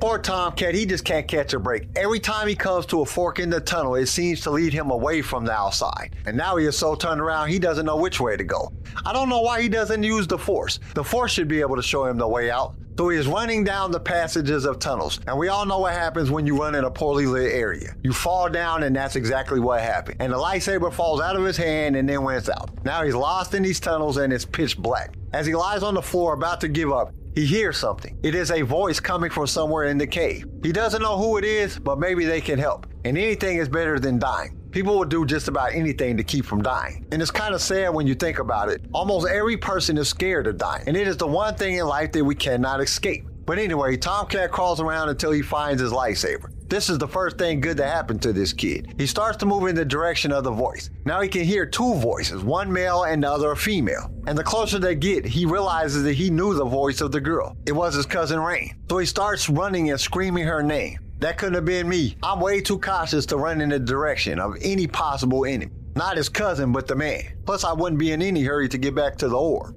Poor 0.00 0.18
Tomcat, 0.18 0.74
he 0.74 0.86
just 0.86 1.04
can't 1.04 1.28
catch 1.28 1.52
a 1.52 1.58
break. 1.58 1.88
Every 1.94 2.20
time 2.20 2.48
he 2.48 2.54
comes 2.54 2.86
to 2.86 3.02
a 3.02 3.04
fork 3.04 3.38
in 3.38 3.50
the 3.50 3.60
tunnel, 3.60 3.96
it 3.96 4.06
seems 4.06 4.40
to 4.42 4.50
lead 4.50 4.72
him 4.72 4.90
away 4.90 5.20
from 5.20 5.44
the 5.44 5.52
outside. 5.52 6.16
And 6.24 6.38
now 6.38 6.56
he 6.56 6.64
is 6.64 6.78
so 6.78 6.94
turned 6.94 7.20
around, 7.20 7.50
he 7.50 7.58
doesn't 7.58 7.84
know 7.84 7.96
which 7.96 8.18
way 8.18 8.34
to 8.36 8.44
go. 8.44 8.72
I 9.04 9.12
don't 9.12 9.28
know 9.28 9.42
why 9.42 9.60
he 9.60 9.68
doesn't 9.68 10.02
use 10.02 10.26
the 10.26 10.38
Force. 10.38 10.80
The 10.94 11.04
Force 11.04 11.32
should 11.32 11.48
be 11.48 11.60
able 11.60 11.76
to 11.76 11.82
show 11.82 12.06
him 12.06 12.16
the 12.16 12.26
way 12.26 12.50
out. 12.50 12.76
So 13.00 13.08
he 13.08 13.16
is 13.16 13.26
running 13.26 13.64
down 13.64 13.92
the 13.92 13.98
passages 13.98 14.66
of 14.66 14.78
tunnels. 14.78 15.20
And 15.26 15.38
we 15.38 15.48
all 15.48 15.64
know 15.64 15.78
what 15.78 15.94
happens 15.94 16.30
when 16.30 16.46
you 16.46 16.58
run 16.58 16.74
in 16.74 16.84
a 16.84 16.90
poorly 16.90 17.24
lit 17.24 17.50
area. 17.50 17.96
You 18.02 18.12
fall 18.12 18.50
down, 18.50 18.82
and 18.82 18.94
that's 18.94 19.16
exactly 19.16 19.58
what 19.58 19.80
happened. 19.80 20.18
And 20.20 20.30
the 20.30 20.36
lightsaber 20.36 20.92
falls 20.92 21.18
out 21.18 21.34
of 21.34 21.42
his 21.42 21.56
hand 21.56 21.96
and 21.96 22.06
then 22.06 22.22
went 22.22 22.50
out. 22.50 22.84
Now 22.84 23.02
he's 23.02 23.14
lost 23.14 23.54
in 23.54 23.62
these 23.62 23.80
tunnels 23.80 24.18
and 24.18 24.34
it's 24.34 24.44
pitch 24.44 24.76
black. 24.76 25.14
As 25.32 25.46
he 25.46 25.54
lies 25.54 25.82
on 25.82 25.94
the 25.94 26.02
floor 26.02 26.34
about 26.34 26.60
to 26.60 26.68
give 26.68 26.92
up, 26.92 27.14
he 27.34 27.46
hears 27.46 27.78
something. 27.78 28.18
It 28.22 28.34
is 28.34 28.50
a 28.50 28.60
voice 28.60 29.00
coming 29.00 29.30
from 29.30 29.46
somewhere 29.46 29.84
in 29.84 29.96
the 29.96 30.06
cave. 30.06 30.44
He 30.62 30.70
doesn't 30.70 31.00
know 31.00 31.16
who 31.16 31.38
it 31.38 31.44
is, 31.44 31.78
but 31.78 31.98
maybe 31.98 32.26
they 32.26 32.42
can 32.42 32.58
help. 32.58 32.86
And 33.06 33.16
anything 33.16 33.56
is 33.56 33.70
better 33.70 33.98
than 33.98 34.18
dying. 34.18 34.59
People 34.70 34.96
will 34.96 35.04
do 35.04 35.26
just 35.26 35.48
about 35.48 35.72
anything 35.74 36.16
to 36.16 36.22
keep 36.22 36.44
from 36.44 36.62
dying. 36.62 37.04
And 37.10 37.20
it's 37.20 37.30
kind 37.30 37.54
of 37.54 37.60
sad 37.60 37.92
when 37.92 38.06
you 38.06 38.14
think 38.14 38.38
about 38.38 38.68
it. 38.68 38.82
Almost 38.92 39.26
every 39.28 39.56
person 39.56 39.98
is 39.98 40.08
scared 40.08 40.46
of 40.46 40.58
dying. 40.58 40.84
And 40.86 40.96
it 40.96 41.08
is 41.08 41.16
the 41.16 41.26
one 41.26 41.56
thing 41.56 41.76
in 41.76 41.86
life 41.86 42.12
that 42.12 42.24
we 42.24 42.34
cannot 42.36 42.80
escape. 42.80 43.26
But 43.46 43.58
anyway, 43.58 43.96
Tomcat 43.96 44.52
crawls 44.52 44.80
around 44.80 45.08
until 45.08 45.32
he 45.32 45.42
finds 45.42 45.82
his 45.82 45.90
lightsaber. 45.90 46.52
This 46.68 46.88
is 46.88 46.98
the 46.98 47.08
first 47.08 47.36
thing 47.36 47.60
good 47.60 47.78
to 47.78 47.84
happen 47.84 48.16
to 48.20 48.32
this 48.32 48.52
kid. 48.52 48.94
He 48.96 49.08
starts 49.08 49.36
to 49.38 49.46
move 49.46 49.66
in 49.66 49.74
the 49.74 49.84
direction 49.84 50.30
of 50.30 50.44
the 50.44 50.52
voice. 50.52 50.88
Now 51.04 51.20
he 51.20 51.28
can 51.28 51.42
hear 51.42 51.66
two 51.66 51.94
voices, 51.96 52.44
one 52.44 52.72
male 52.72 53.02
and 53.02 53.24
the 53.24 53.28
other 53.28 53.50
a 53.50 53.56
female. 53.56 54.08
And 54.28 54.38
the 54.38 54.44
closer 54.44 54.78
they 54.78 54.94
get, 54.94 55.24
he 55.24 55.46
realizes 55.46 56.04
that 56.04 56.12
he 56.12 56.30
knew 56.30 56.54
the 56.54 56.64
voice 56.64 57.00
of 57.00 57.10
the 57.10 57.20
girl. 57.20 57.56
It 57.66 57.72
was 57.72 57.94
his 57.94 58.06
cousin 58.06 58.38
Rain. 58.38 58.76
So 58.88 58.98
he 58.98 59.06
starts 59.06 59.48
running 59.48 59.90
and 59.90 59.98
screaming 59.98 60.44
her 60.44 60.62
name. 60.62 61.00
That 61.20 61.36
couldn't 61.36 61.54
have 61.54 61.66
been 61.66 61.86
me. 61.86 62.16
I'm 62.22 62.40
way 62.40 62.62
too 62.62 62.78
cautious 62.78 63.26
to 63.26 63.36
run 63.36 63.60
in 63.60 63.68
the 63.68 63.78
direction 63.78 64.40
of 64.40 64.56
any 64.62 64.86
possible 64.86 65.44
enemy. 65.44 65.70
Not 65.94 66.16
his 66.16 66.30
cousin, 66.30 66.72
but 66.72 66.86
the 66.86 66.96
man. 66.96 67.20
Plus, 67.44 67.62
I 67.62 67.74
wouldn't 67.74 67.98
be 67.98 68.12
in 68.12 68.22
any 68.22 68.42
hurry 68.42 68.70
to 68.70 68.78
get 68.78 68.94
back 68.94 69.16
to 69.16 69.28
the 69.28 69.36
orb. 69.36 69.76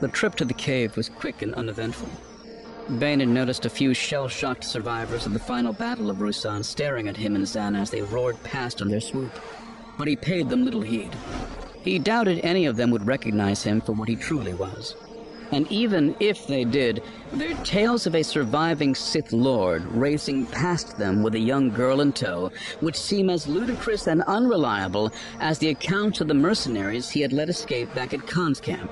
The 0.00 0.08
trip 0.08 0.34
to 0.36 0.46
the 0.46 0.54
cave 0.54 0.96
was 0.96 1.10
quick 1.10 1.42
and 1.42 1.54
uneventful. 1.54 2.08
Bane 2.98 3.20
had 3.20 3.28
noticed 3.28 3.66
a 3.66 3.70
few 3.70 3.92
shell-shocked 3.92 4.64
survivors 4.64 5.26
of 5.26 5.34
the 5.34 5.38
final 5.38 5.74
battle 5.74 6.08
of 6.08 6.18
Ruusan 6.18 6.64
staring 6.64 7.08
at 7.08 7.16
him 7.16 7.34
and 7.34 7.44
Zannah 7.44 7.82
as 7.82 7.90
they 7.90 8.02
roared 8.02 8.42
past 8.44 8.80
on 8.80 8.88
their 8.88 9.00
swoop, 9.00 9.32
but 9.98 10.08
he 10.08 10.16
paid 10.16 10.48
them 10.48 10.64
little 10.64 10.82
heed. 10.82 11.14
He 11.82 11.98
doubted 11.98 12.40
any 12.44 12.64
of 12.64 12.76
them 12.76 12.90
would 12.90 13.06
recognize 13.06 13.62
him 13.62 13.80
for 13.80 13.92
what 13.92 14.08
he 14.08 14.16
truly 14.16 14.54
was. 14.54 14.94
And 15.52 15.70
even 15.70 16.16
if 16.18 16.46
they 16.46 16.64
did, 16.64 17.02
their 17.32 17.54
tales 17.64 18.06
of 18.06 18.14
a 18.14 18.22
surviving 18.22 18.94
Sith 18.94 19.32
Lord 19.32 19.84
racing 19.92 20.46
past 20.46 20.98
them 20.98 21.22
with 21.22 21.34
a 21.34 21.40
young 21.40 21.70
girl 21.70 22.00
in 22.00 22.12
tow 22.12 22.50
would 22.80 22.96
seem 22.96 23.30
as 23.30 23.46
ludicrous 23.46 24.06
and 24.06 24.22
unreliable 24.22 25.12
as 25.38 25.58
the 25.58 25.68
accounts 25.68 26.20
of 26.20 26.28
the 26.28 26.34
mercenaries 26.34 27.10
he 27.10 27.20
had 27.20 27.32
let 27.32 27.48
escape 27.48 27.94
back 27.94 28.12
at 28.12 28.26
Kaan's 28.26 28.60
camp. 28.60 28.90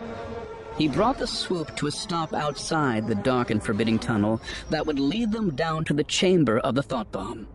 He 0.79 0.89
brought 0.89 1.19
the 1.19 1.27
swoop 1.27 1.75
to 1.77 1.87
a 1.87 1.91
stop 1.91 2.33
outside 2.33 3.07
the 3.07 3.15
dark 3.15 3.51
and 3.51 3.63
forbidding 3.63 3.99
tunnel 3.99 4.41
that 4.71 4.87
would 4.87 4.99
lead 4.99 5.33
them 5.33 5.55
down 5.55 5.85
to 5.85 5.95
the 5.95 6.05
chamber 6.05 6.59
of 6.59 6.75
the 6.75 6.83
thought 6.83 7.13
bomb. 7.13 7.47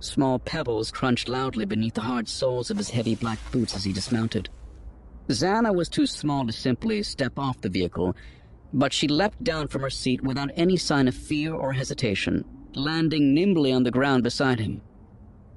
Small 0.00 0.38
pebbles 0.38 0.90
crunched 0.90 1.28
loudly 1.28 1.64
beneath 1.64 1.94
the 1.94 2.00
hard 2.02 2.28
soles 2.28 2.70
of 2.70 2.76
his 2.76 2.90
heavy 2.90 3.14
black 3.14 3.38
boots 3.50 3.74
as 3.74 3.84
he 3.84 3.92
dismounted. 3.92 4.48
Zannah 5.28 5.74
was 5.74 5.88
too 5.88 6.06
small 6.06 6.46
to 6.46 6.52
simply 6.52 7.02
step 7.02 7.38
off 7.38 7.60
the 7.60 7.68
vehicle, 7.68 8.14
but 8.76 8.92
she 8.92 9.08
leapt 9.08 9.42
down 9.42 9.66
from 9.66 9.80
her 9.80 9.90
seat 9.90 10.22
without 10.22 10.50
any 10.54 10.76
sign 10.76 11.08
of 11.08 11.14
fear 11.14 11.54
or 11.54 11.72
hesitation, 11.72 12.44
landing 12.74 13.32
nimbly 13.32 13.72
on 13.72 13.82
the 13.82 13.90
ground 13.90 14.22
beside 14.22 14.60
him. 14.60 14.82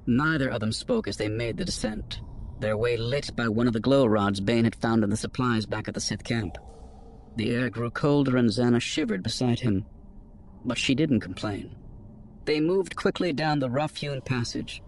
Neither 0.06 0.48
of 0.48 0.60
them 0.60 0.72
spoke 0.72 1.06
as 1.06 1.18
they 1.18 1.28
made 1.28 1.58
the 1.58 1.66
descent, 1.66 2.22
their 2.60 2.78
way 2.78 2.96
lit 2.96 3.36
by 3.36 3.46
one 3.46 3.66
of 3.66 3.74
the 3.74 3.80
glow 3.80 4.06
rods 4.06 4.40
Bane 4.40 4.64
had 4.64 4.74
found 4.74 5.04
in 5.04 5.10
the 5.10 5.18
supplies 5.18 5.66
back 5.66 5.86
at 5.86 5.92
the 5.92 6.00
Sith 6.00 6.24
camp. 6.24 6.56
The 7.36 7.50
air 7.50 7.68
grew 7.68 7.90
colder 7.90 8.38
and 8.38 8.48
Zannah 8.48 8.80
shivered 8.80 9.22
beside 9.22 9.60
him, 9.60 9.84
but 10.64 10.78
she 10.78 10.94
didn't 10.94 11.20
complain. 11.20 11.76
They 12.46 12.58
moved 12.58 12.96
quickly 12.96 13.34
down 13.34 13.58
the 13.58 13.70
rough-hewn 13.70 14.22
passage. 14.22 14.82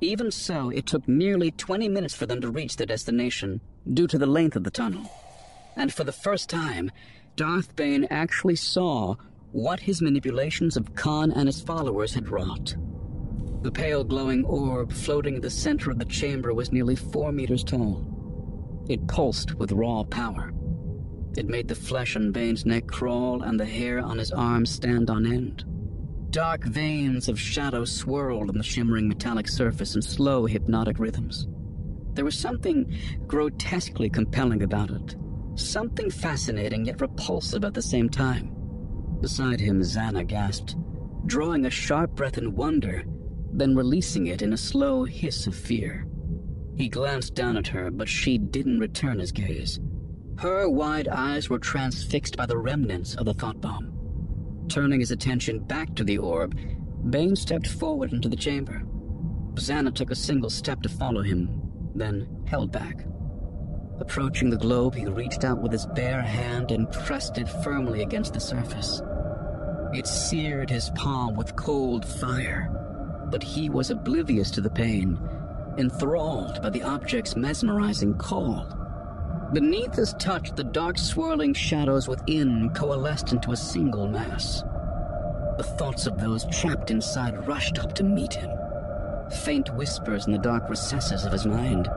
Even 0.00 0.30
so, 0.30 0.70
it 0.70 0.86
took 0.86 1.06
nearly 1.06 1.50
20 1.50 1.90
minutes 1.90 2.14
for 2.14 2.24
them 2.24 2.40
to 2.40 2.50
reach 2.50 2.76
their 2.76 2.86
destination, 2.86 3.60
due 3.92 4.06
to 4.06 4.16
the 4.16 4.26
length 4.26 4.56
of 4.56 4.64
the 4.64 4.70
tunnel. 4.70 5.10
And 5.76 5.92
for 5.92 6.04
the 6.04 6.12
first 6.12 6.48
time, 6.48 6.90
Darth 7.36 7.76
Bane 7.76 8.06
actually 8.08 8.56
saw 8.56 9.14
what 9.52 9.80
his 9.80 10.00
manipulations 10.00 10.74
of 10.76 10.94
Kaan 10.94 11.32
and 11.36 11.46
his 11.46 11.60
followers 11.60 12.14
had 12.14 12.30
wrought. 12.30 12.74
The 13.62 13.70
pale 13.70 14.04
glowing 14.04 14.44
orb 14.46 14.90
floating 14.90 15.34
in 15.34 15.40
the 15.42 15.50
center 15.50 15.90
of 15.90 15.98
the 15.98 16.06
chamber 16.06 16.54
was 16.54 16.72
nearly 16.72 16.96
four 16.96 17.32
meters 17.32 17.62
tall. 17.62 18.84
It 18.88 19.06
pulsed 19.06 19.54
with 19.54 19.72
raw 19.72 20.04
power. 20.04 20.52
It 21.36 21.46
made 21.46 21.68
the 21.68 21.74
flesh 21.74 22.16
on 22.16 22.32
Bane's 22.32 22.64
neck 22.64 22.86
crawl 22.86 23.42
and 23.42 23.60
the 23.60 23.66
hair 23.66 23.98
on 23.98 24.16
his 24.16 24.32
arms 24.32 24.70
stand 24.70 25.10
on 25.10 25.26
end. 25.26 25.64
Dark 26.30 26.64
veins 26.64 27.28
of 27.28 27.38
shadow 27.38 27.84
swirled 27.84 28.48
on 28.48 28.56
the 28.56 28.64
shimmering 28.64 29.08
metallic 29.08 29.48
surface 29.48 29.94
in 29.94 30.00
slow, 30.00 30.46
hypnotic 30.46 30.98
rhythms. 30.98 31.46
There 32.14 32.24
was 32.24 32.38
something 32.38 32.96
grotesquely 33.26 34.08
compelling 34.08 34.62
about 34.62 34.90
it, 34.90 35.16
something 35.56 36.10
fascinating 36.10 36.84
yet 36.84 37.00
repulsive 37.00 37.64
at 37.64 37.74
the 37.74 37.82
same 37.82 38.08
time. 38.08 38.52
Beside 39.20 39.60
him, 39.60 39.80
Zannah 39.80 40.26
gasped, 40.26 40.76
drawing 41.26 41.66
a 41.66 41.70
sharp 41.70 42.12
breath 42.12 42.38
in 42.38 42.54
wonder, 42.54 43.04
then 43.52 43.74
releasing 43.74 44.26
it 44.26 44.42
in 44.42 44.52
a 44.52 44.58
slow 44.58 45.04
hiss 45.04 45.46
of 45.46 45.54
fear. 45.54 46.06
He 46.76 46.88
glanced 46.88 47.34
down 47.34 47.56
at 47.56 47.68
her, 47.68 47.90
but 47.90 48.08
she 48.08 48.36
didn't 48.36 48.80
return 48.80 49.18
his 49.18 49.32
gaze. 49.32 49.80
Her 50.38 50.68
wide 50.68 51.08
eyes 51.08 51.48
were 51.48 51.58
transfixed 51.58 52.36
by 52.36 52.44
the 52.44 52.58
remnants 52.58 53.14
of 53.14 53.24
the 53.24 53.32
thought 53.32 53.60
bomb. 53.60 53.92
Turning 54.68 55.00
his 55.00 55.10
attention 55.10 55.60
back 55.60 55.94
to 55.94 56.04
the 56.04 56.18
orb, 56.18 56.58
Bane 57.08 57.36
stepped 57.36 57.68
forward 57.68 58.12
into 58.12 58.28
the 58.28 58.36
chamber. 58.36 58.82
Zannah 59.54 59.94
took 59.94 60.10
a 60.10 60.14
single 60.14 60.50
step 60.50 60.82
to 60.82 60.88
follow 60.88 61.22
him, 61.22 61.48
then 61.94 62.44
held 62.46 62.72
back. 62.72 63.06
Approaching 63.98 64.50
the 64.50 64.58
globe, 64.58 64.94
he 64.94 65.06
reached 65.06 65.44
out 65.44 65.62
with 65.62 65.72
his 65.72 65.86
bare 65.86 66.20
hand 66.20 66.70
and 66.70 66.90
pressed 66.90 67.38
it 67.38 67.48
firmly 67.48 68.02
against 68.02 68.34
the 68.34 68.40
surface. 68.40 69.00
It 69.94 70.06
seared 70.06 70.68
his 70.68 70.90
palm 70.90 71.34
with 71.34 71.56
cold 71.56 72.04
fire, 72.04 72.70
but 73.30 73.42
he 73.42 73.70
was 73.70 73.90
oblivious 73.90 74.50
to 74.52 74.60
the 74.60 74.70
pain, 74.70 75.18
enthralled 75.78 76.60
by 76.60 76.70
the 76.70 76.82
object's 76.82 77.36
mesmerizing 77.36 78.14
call. 78.18 78.66
Beneath 79.52 79.94
his 79.94 80.12
touch, 80.14 80.54
the 80.54 80.64
dark 80.64 80.98
swirling 80.98 81.54
shadows 81.54 82.08
within 82.08 82.70
coalesced 82.74 83.32
into 83.32 83.52
a 83.52 83.56
single 83.56 84.08
mass. 84.08 84.62
The 85.56 85.64
thoughts 85.78 86.06
of 86.06 86.18
those 86.18 86.44
trapped 86.46 86.90
inside 86.90 87.46
rushed 87.46 87.78
up 87.78 87.94
to 87.94 88.04
meet 88.04 88.34
him. 88.34 88.50
Faint 89.44 89.74
whispers 89.74 90.26
in 90.26 90.32
the 90.32 90.38
dark 90.38 90.68
recesses 90.68 91.24
of 91.24 91.32
his 91.32 91.46
mind. 91.46 91.88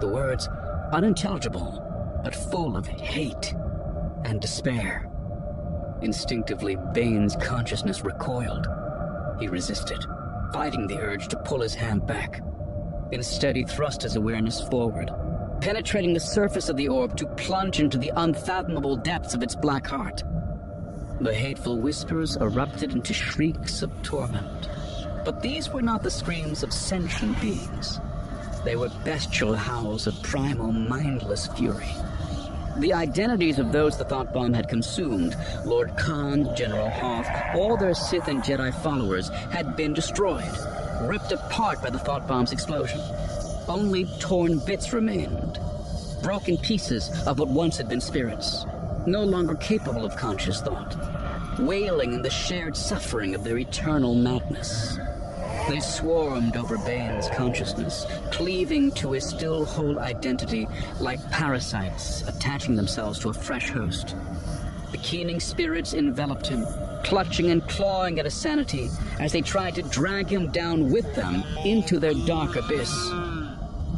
The 0.00 0.08
words 0.08 0.48
unintelligible, 0.92 1.82
but 2.22 2.34
full 2.34 2.76
of 2.76 2.86
hate 2.86 3.54
and 4.24 4.40
despair. 4.40 5.08
Instinctively, 6.02 6.76
Bane's 6.92 7.36
consciousness 7.36 8.04
recoiled. 8.04 8.66
He 9.40 9.48
resisted, 9.48 10.04
fighting 10.52 10.86
the 10.86 10.98
urge 10.98 11.28
to 11.28 11.36
pull 11.38 11.60
his 11.60 11.74
hand 11.74 12.06
back. 12.06 12.42
Instead, 13.12 13.56
he 13.56 13.64
thrust 13.64 14.02
his 14.02 14.16
awareness 14.16 14.60
forward, 14.68 15.10
penetrating 15.60 16.12
the 16.12 16.20
surface 16.20 16.68
of 16.68 16.76
the 16.76 16.88
orb 16.88 17.16
to 17.16 17.26
plunge 17.28 17.80
into 17.80 17.98
the 17.98 18.12
unfathomable 18.16 18.96
depths 18.96 19.34
of 19.34 19.42
its 19.42 19.54
black 19.54 19.86
heart. 19.86 20.22
The 21.20 21.34
hateful 21.34 21.78
whispers 21.78 22.36
erupted 22.36 22.92
into 22.92 23.14
shrieks 23.14 23.82
of 23.82 23.90
torment. 24.02 24.68
But 25.24 25.40
these 25.40 25.70
were 25.70 25.82
not 25.82 26.02
the 26.02 26.10
screams 26.10 26.62
of 26.62 26.72
sentient 26.72 27.40
beings. 27.40 28.00
They 28.66 28.74
were 28.74 28.90
bestial 29.04 29.54
howls 29.54 30.08
of 30.08 30.20
primal, 30.24 30.72
mindless 30.72 31.46
fury. 31.46 31.86
The 32.78 32.92
identities 32.92 33.60
of 33.60 33.70
those 33.70 33.96
the 33.96 34.04
Thought 34.04 34.34
Bomb 34.34 34.52
had 34.54 34.68
consumed, 34.68 35.36
Lord 35.64 35.90
Kaan, 35.96 36.52
General 36.56 36.90
Hoth, 36.90 37.28
all 37.54 37.76
their 37.76 37.94
Sith 37.94 38.26
and 38.26 38.42
Jedi 38.42 38.74
followers, 38.82 39.28
had 39.28 39.76
been 39.76 39.94
destroyed, 39.94 40.50
ripped 41.02 41.30
apart 41.30 41.80
by 41.80 41.90
the 41.90 42.00
Thought 42.00 42.26
Bomb's 42.26 42.50
explosion. 42.50 43.00
Only 43.68 44.06
torn 44.18 44.58
bits 44.58 44.92
remained. 44.92 45.60
Broken 46.24 46.58
pieces 46.58 47.08
of 47.24 47.38
what 47.38 47.48
once 47.48 47.76
had 47.76 47.88
been 47.88 48.00
spirits, 48.00 48.66
no 49.06 49.22
longer 49.22 49.54
capable 49.54 50.04
of 50.04 50.16
conscious 50.16 50.60
thought, 50.60 50.96
wailing 51.60 52.14
in 52.14 52.22
the 52.22 52.30
shared 52.30 52.76
suffering 52.76 53.36
of 53.36 53.44
their 53.44 53.58
eternal 53.58 54.16
madness. 54.16 54.98
They 55.68 55.80
swarmed 55.80 56.56
over 56.56 56.78
Bane's 56.78 57.28
consciousness, 57.30 58.06
cleaving 58.30 58.92
to 58.92 59.12
his 59.12 59.28
still 59.28 59.64
whole 59.64 59.98
identity 59.98 60.68
like 61.00 61.30
parasites 61.32 62.22
attaching 62.28 62.76
themselves 62.76 63.18
to 63.20 63.30
a 63.30 63.34
fresh 63.34 63.70
host. 63.70 64.14
The 64.92 64.98
keening 64.98 65.40
spirits 65.40 65.92
enveloped 65.92 66.46
him, 66.46 66.64
clutching 67.02 67.50
and 67.50 67.66
clawing 67.68 68.20
at 68.20 68.26
his 68.26 68.34
sanity 68.34 68.88
as 69.18 69.32
they 69.32 69.40
tried 69.40 69.74
to 69.74 69.82
drag 69.82 70.28
him 70.28 70.52
down 70.52 70.92
with 70.92 71.12
them 71.16 71.42
into 71.64 71.98
their 71.98 72.14
dark 72.14 72.54
abyss. 72.54 73.10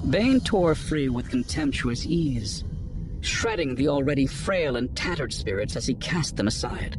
Bane 0.08 0.40
tore 0.40 0.75
free 0.75 1.10
with 1.10 1.28
contemptuous 1.28 2.06
ease, 2.06 2.64
shredding 3.20 3.75
the 3.75 3.88
already 3.88 4.26
frail 4.26 4.76
and 4.76 4.96
tattered 4.96 5.34
spirits 5.34 5.76
as 5.76 5.87
he 5.87 5.94
cast 5.96 6.37
them 6.37 6.48
aside 6.48 6.96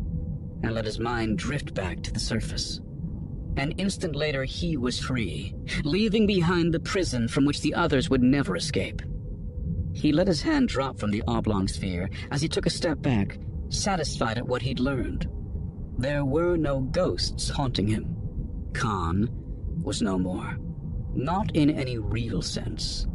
and 0.61 0.75
let 0.75 0.85
his 0.85 0.99
mind 0.99 1.39
drift 1.39 1.73
back 1.73 2.03
to 2.03 2.11
the 2.13 2.19
surface. 2.19 2.79
An 3.59 3.71
instant 3.71 4.15
later, 4.15 4.45
he 4.45 4.77
was 4.77 5.01
free, 5.01 5.53
leaving 5.83 6.25
behind 6.25 6.73
the 6.73 6.79
prison 6.79 7.27
from 7.27 7.43
which 7.43 7.59
the 7.59 7.73
others 7.73 8.09
would 8.09 8.23
never 8.23 8.55
escape. 8.55 9.01
He 9.91 10.13
let 10.13 10.27
his 10.27 10.41
hand 10.41 10.69
drop 10.69 10.97
from 10.97 11.11
the 11.11 11.23
oblong 11.27 11.67
sphere 11.67 12.09
as 12.31 12.41
he 12.41 12.47
took 12.47 12.65
a 12.65 12.69
step 12.69 13.01
back, 13.01 13.37
satisfied 13.67 14.37
at 14.37 14.47
what 14.47 14.61
he'd 14.61 14.79
learned. 14.79 15.27
There 15.97 16.23
were 16.23 16.55
no 16.55 16.79
ghosts 16.79 17.49
haunting 17.49 17.89
him. 17.89 18.15
Kaan 18.71 19.27
was 19.81 20.01
no 20.01 20.17
more. 20.17 20.57
Not 21.13 21.53
in 21.53 21.69
any 21.69 21.97
real 21.97 22.41
sense. 22.41 23.07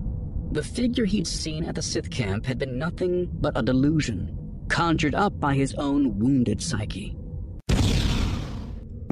The 0.52 0.62
figure 0.62 1.06
he'd 1.06 1.26
seen 1.26 1.64
at 1.64 1.74
the 1.74 1.80
Sith 1.80 2.10
camp 2.10 2.44
had 2.44 2.58
been 2.58 2.78
nothing 2.78 3.30
but 3.32 3.56
a 3.56 3.62
delusion, 3.62 4.36
conjured 4.68 5.14
up 5.14 5.40
by 5.40 5.54
his 5.54 5.72
own 5.76 6.18
wounded 6.18 6.60
psyche. 6.60 7.16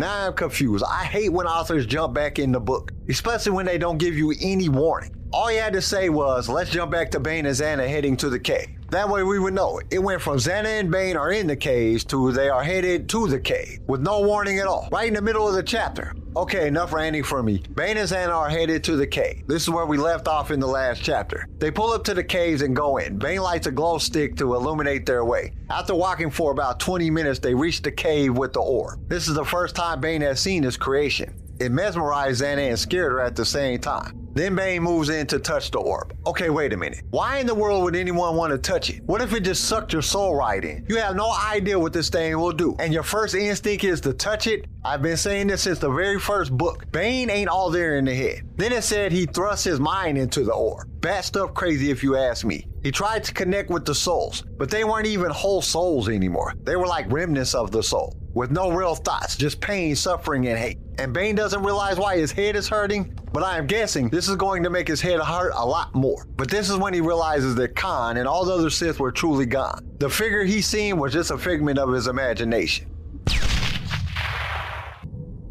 Now 0.03 0.27
I'm 0.27 0.33
confused. 0.33 0.83
I 0.83 1.05
hate 1.05 1.29
when 1.29 1.47
authors 1.47 1.87
jump 1.87 2.13
back 2.13 2.41
in 2.41 2.51
the 2.51 2.59
book, 2.59 2.91
especially 3.09 3.53
when 3.53 3.67
they 3.67 3.79
don't 3.79 3.99
give 3.99 4.17
you 4.17 4.35
any 4.41 4.69
warning. 4.69 5.15
All 5.33 5.47
he 5.47 5.57
had 5.59 5.75
to 5.75 5.81
say 5.81 6.09
was, 6.09 6.49
let's 6.49 6.71
jump 6.71 6.91
back 6.91 7.13
to 7.13 7.21
Bane 7.21 7.47
and 7.47 7.55
Zannah 7.55 7.87
heading 7.89 8.17
to 8.17 8.29
the 8.29 8.41
cave. 8.41 8.71
That 8.93 9.09
way 9.09 9.23
we 9.23 9.39
would 9.39 9.55
know. 9.55 9.81
It 9.91 10.01
went 10.01 10.21
from 10.21 10.37
Zannah 10.37 10.79
and 10.79 10.91
Bane 10.91 11.17
are 11.17 11.33
in 11.33 11.47
the 11.47 11.57
caves 11.57 12.05
to 12.05 12.31
they 12.31 12.51
are 12.51 12.63
headed 12.63 13.09
to 13.09 13.27
the 13.27 13.41
cave 13.41 13.79
with 13.87 14.03
no 14.03 14.21
warning 14.21 14.59
at 14.59 14.67
all. 14.67 14.91
Right 14.93 15.09
in 15.09 15.15
the 15.15 15.23
middle 15.23 15.49
of 15.49 15.55
the 15.55 15.63
chapter. 15.63 16.15
Okay, 16.37 16.69
enough 16.69 16.93
ranting 16.93 17.23
for 17.23 17.43
me. 17.43 17.63
Bane 17.75 17.97
and 17.97 18.07
Zannah 18.07 18.37
are 18.37 18.51
headed 18.51 18.85
to 18.85 18.97
the 18.97 19.07
cave. 19.07 19.45
This 19.47 19.63
is 19.63 19.71
where 19.71 19.87
we 19.87 19.97
left 19.97 20.29
off 20.29 20.51
in 20.51 20.61
the 20.61 20.67
last 20.67 21.03
chapter. 21.03 21.49
They 21.57 21.71
pull 21.71 21.91
up 21.95 22.05
to 22.05 22.13
the 22.13 22.23
caves 22.23 22.61
and 22.61 22.77
go 22.77 22.99
in. 22.99 23.17
Bane 23.17 23.41
lights 23.41 23.67
a 23.67 23.71
glow 23.71 23.97
stick 23.97 24.37
to 24.37 24.55
illuminate 24.55 25.07
their 25.07 25.25
way. 25.25 25.55
After 25.71 25.95
walking 25.95 26.31
for 26.31 26.53
about 26.53 26.79
20 26.79 27.09
minutes, 27.09 27.39
they 27.39 27.55
reach 27.55 27.81
the 27.81 27.93
cave 27.93 28.37
with 28.37 28.53
the 28.53 28.61
orb. 28.61 29.09
This 29.09 29.27
is 29.27 29.35
the 29.35 29.45
first 29.45 29.75
time 29.75 30.03
Bane 30.03 30.21
has 30.21 30.39
seen 30.39 30.63
his 30.63 30.77
creation. 30.77 31.35
It 31.59 31.73
mesmerized 31.73 32.43
Zannah 32.43 32.69
and 32.69 32.79
scared 32.79 33.13
her 33.13 33.23
at 33.23 33.37
the 33.37 33.47
same 33.47 33.79
time. 33.79 34.22
Then 34.35 34.55
Bane 34.55 34.83
moves 34.83 35.11
in 35.11 35.27
to 35.29 35.39
touch 35.39 35.71
the 35.71 35.79
orb. 35.79 36.17
Okay, 36.27 36.49
wait 36.49 36.73
a 36.73 36.77
minute. 36.77 37.03
Why 37.11 37.39
in 37.39 37.47
the 37.47 37.55
world 37.55 37.85
would 37.85 37.95
anyone 37.97 38.37
want 38.37 38.53
to 38.53 38.59
touch 38.59 38.89
it? 38.89 39.03
What 39.05 39.21
if 39.21 39.35
it 39.35 39.41
just 39.41 39.65
sucked 39.65 39.93
your 39.93 40.03
soul 40.03 40.35
right 40.35 40.65
in? 40.65 40.87
You 40.89 40.97
have 40.97 41.17
no 41.17 41.33
idea 41.33 41.79
what 41.79 41.93
this 41.93 42.09
thing 42.09 42.39
will 42.39 42.53
do, 42.53 42.75
and 42.79 42.93
your 42.93 43.03
first 43.03 43.35
instinct 43.35 43.85
is 43.85 44.01
to 44.03 44.13
touch 44.15 44.47
it? 44.47 44.67
I've 44.85 45.03
been 45.03 45.17
saying 45.17 45.49
this 45.49 45.63
since 45.63 45.79
the 45.79 45.91
very 45.91 46.19
first 46.19 46.57
book. 46.57 46.91
Bane 46.91 47.31
ain't 47.31 47.49
all 47.49 47.71
there 47.71 47.99
in 47.99 48.05
the 48.05 48.15
head. 48.15 48.43
Then 48.57 48.73
it 48.73 48.85
said 48.85 49.13
he 49.13 49.27
thrust 49.27 49.65
his 49.65 49.79
mind 49.79 50.19
into 50.19 50.45
the 50.45 50.53
orb. 50.53 50.89
Bad 51.01 51.25
stuff 51.25 51.53
crazy 51.55 51.91
if 51.91 52.03
you 52.03 52.17
ask 52.17 52.45
me. 52.45 52.67
He 52.83 52.91
tried 52.91 53.23
to 53.25 53.35
connect 53.35 53.71
with 53.71 53.85
the 53.85 53.95
souls, 53.95 54.45
but 54.57 54.71
they 54.71 54.85
weren't 54.85 55.07
even 55.07 55.31
whole 55.31 55.63
souls 55.63 56.09
anymore. 56.09 56.55
They 56.63 56.77
were 56.77 56.87
like 56.87 57.11
remnants 57.13 57.55
of 57.55 57.71
the 57.71 57.83
soul, 57.83 58.17
with 58.35 58.51
no 58.51 58.71
real 58.71 58.95
thoughts, 58.95 59.37
just 59.37 59.61
pain, 59.61 59.95
suffering, 59.95 60.49
and 60.49 60.59
hate. 60.59 60.79
And 61.03 61.13
Bane 61.13 61.35
doesn't 61.35 61.65
realize 61.65 61.99
why 61.99 62.17
his 62.17 62.31
head 62.31 62.55
is 62.55 62.69
hurting, 62.69 63.19
but 63.33 63.43
I 63.43 63.59
am 63.59 63.67
guessing 63.67 64.09
this 64.09 64.29
is 64.29 64.37
going 64.37 64.63
to 64.63 64.71
make 64.71 64.87
his 64.87 65.01
head 65.01 65.19
hurt 65.19 65.51
a 65.57 65.67
lot 65.67 65.93
more. 65.97 66.29
But 66.37 66.49
this 66.49 66.71
is 66.71 66.77
when 66.77 66.95
he 66.95 67.01
realizes 67.01 67.57
that 67.57 67.75
Kaan 67.75 68.19
and 68.19 68.29
all 68.29 68.45
the 68.45 68.53
other 68.53 68.71
Sith 68.71 69.01
were 69.01 69.11
truly 69.11 69.45
gone. 69.45 69.85
The 69.99 70.09
figure 70.09 70.45
he 70.45 70.61
seen 70.61 70.99
was 70.99 71.13
just 71.13 71.33
a 71.33 71.39
figment 71.39 71.81
of 71.81 71.93
his 71.93 72.07
imagination. 72.07 72.87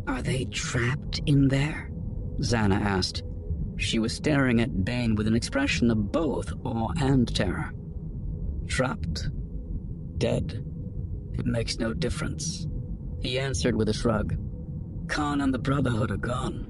Are 0.08 0.22
they 0.22 0.46
trapped 0.46 1.20
in 1.25 1.50
there? 1.50 1.91
Zannah 2.39 2.79
asked. 2.79 3.24
She 3.75 4.00
was 4.00 4.13
staring 4.13 4.62
at 4.62 4.86
Bane 4.86 5.15
with 5.15 5.27
an 5.27 5.36
expression 5.36 5.91
of 5.91 6.13
both 6.13 6.53
awe 6.63 6.93
and 7.01 7.27
terror. 7.36 7.74
Trapped. 8.70 9.27
Dead. 10.18 10.64
It 11.33 11.46
makes 11.46 11.77
no 11.77 11.94
difference. 11.94 12.68
He 13.20 13.37
answered 13.37 13.75
with 13.75 13.90
a 13.90 13.94
shrug. 13.94 14.37
Kaan 15.11 15.43
and 15.43 15.53
the 15.53 15.59
Brotherhood 15.59 16.09
are 16.09 16.17
gone. 16.17 16.65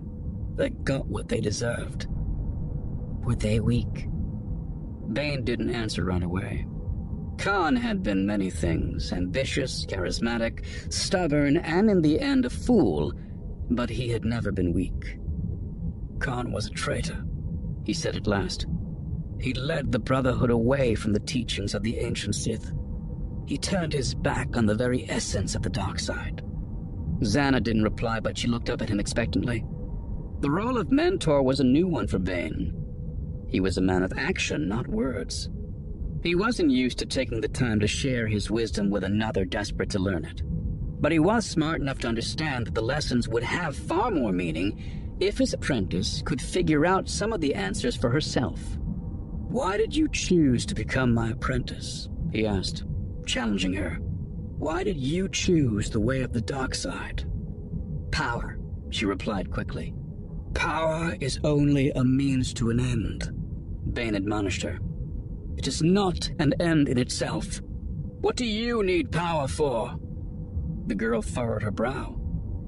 They 0.56 0.72
got 0.72 1.06
what 1.06 1.28
they 1.28 1.40
deserved. 1.40 2.08
Were 3.24 3.36
they 3.36 3.60
weak? 3.60 4.08
Bane 5.14 5.46
didn't 5.46 5.70
answer 5.70 6.04
right 6.04 6.24
away. 6.24 6.66
Kaan 7.38 7.78
had 7.78 8.02
been 8.02 8.26
many 8.26 8.50
things 8.50 9.14
ambitious, 9.14 9.86
charismatic, 9.86 10.66
stubborn, 10.92 11.58
and 11.58 11.88
in 11.88 12.02
the 12.02 12.20
end 12.20 12.46
a 12.46 12.50
fool, 12.50 13.14
but 13.70 13.92
he 13.92 14.10
had 14.10 14.26
never 14.26 14.52
been 14.52 14.74
weak. 14.74 15.20
Kaan 16.18 16.52
was 16.52 16.66
a 16.66 16.72
traitor, 16.72 17.24
he 17.86 17.94
said 17.94 18.16
at 18.16 18.26
last. 18.26 18.66
He 19.40 19.54
led 19.54 19.92
the 19.92 20.00
Brotherhood 20.00 20.50
away 20.50 20.96
from 20.96 21.14
the 21.14 21.20
teachings 21.20 21.76
of 21.76 21.84
the 21.84 22.00
ancient 22.00 22.34
Sith. 22.34 22.74
He 23.46 23.60
turned 23.60 23.94
his 23.94 24.16
back 24.16 24.58
on 24.58 24.66
the 24.66 24.76
very 24.76 25.08
essence 25.12 25.54
of 25.54 25.62
the 25.62 25.70
dark 25.70 26.00
side. 26.00 26.42
Zannah 27.22 27.62
didn't 27.62 27.84
reply, 27.84 28.20
but 28.20 28.38
she 28.38 28.48
looked 28.48 28.70
up 28.70 28.82
at 28.82 28.90
him 28.90 29.00
expectantly. 29.00 29.64
The 30.42 30.50
role 30.50 30.78
of 30.78 30.92
mentor 30.92 31.44
was 31.44 31.60
a 31.60 31.64
new 31.64 31.88
one 31.88 32.08
for 32.08 32.18
Bane. 32.18 32.74
He 33.48 33.60
was 33.60 33.78
a 33.78 33.82
man 33.82 34.02
of 34.02 34.14
action, 34.18 34.68
not 34.68 34.88
words. 34.88 35.50
He 36.24 36.36
wasn't 36.36 36.72
used 36.72 37.00
to 37.00 37.06
taking 37.06 37.42
the 37.42 37.48
time 37.48 37.80
to 37.80 37.88
share 37.88 38.28
his 38.28 38.50
wisdom 38.50 38.90
with 38.90 39.04
another 39.04 39.46
desperate 39.46 39.90
to 39.92 40.00
learn 40.00 40.26
it. 40.26 40.42
But 41.02 41.12
he 41.12 41.20
was 41.20 41.46
smart 41.46 41.82
enough 41.82 42.00
to 42.00 42.08
understand 42.08 42.68
that 42.68 42.76
the 42.76 42.82
lessons 42.82 43.28
would 43.28 43.44
have 43.44 43.76
far 43.76 44.12
more 44.12 44.32
meaning 44.32 45.18
if 45.20 45.38
his 45.38 45.54
apprentice 45.54 46.22
could 46.26 46.42
figure 46.42 46.86
out 46.86 47.10
some 47.10 47.34
of 47.34 47.42
the 47.42 47.54
answers 47.54 47.96
for 47.96 48.10
herself. 48.10 48.60
Why 49.48 49.78
did 49.78 49.96
you 49.96 50.08
choose 50.08 50.66
to 50.68 50.76
become 50.76 51.14
my 51.14 51.32
apprentice? 51.32 52.10
he 52.32 52.48
asked, 52.48 52.84
challenging 53.26 53.74
her. 53.74 54.00
Why 54.62 54.84
did 54.84 54.98
you 54.98 55.28
choose 55.28 55.90
the 55.90 56.00
way 56.00 56.22
of 56.22 56.34
the 56.34 56.40
dark 56.40 56.76
side? 56.76 57.26
Power, 58.12 58.60
she 58.92 59.08
replied 59.08 59.50
quickly. 59.50 59.96
Power 60.54 61.16
is 61.20 61.40
only 61.44 61.90
a 61.90 62.04
means 62.04 62.54
to 62.54 62.70
an 62.70 62.80
end, 62.80 63.28
Bane 63.92 64.14
admonished 64.14 64.62
her. 64.62 64.78
It 65.58 65.66
is 65.66 65.82
not 65.82 66.30
an 66.38 66.54
end 66.60 66.90
in 66.90 67.00
itself. 67.00 67.60
What 68.22 68.36
do 68.36 68.46
you 68.46 68.84
need 68.84 69.12
power 69.12 69.48
for? 69.48 69.96
The 70.86 70.94
girl 70.94 71.24
furrowed 71.24 71.64
her 71.64 71.72
brow. 71.72 72.22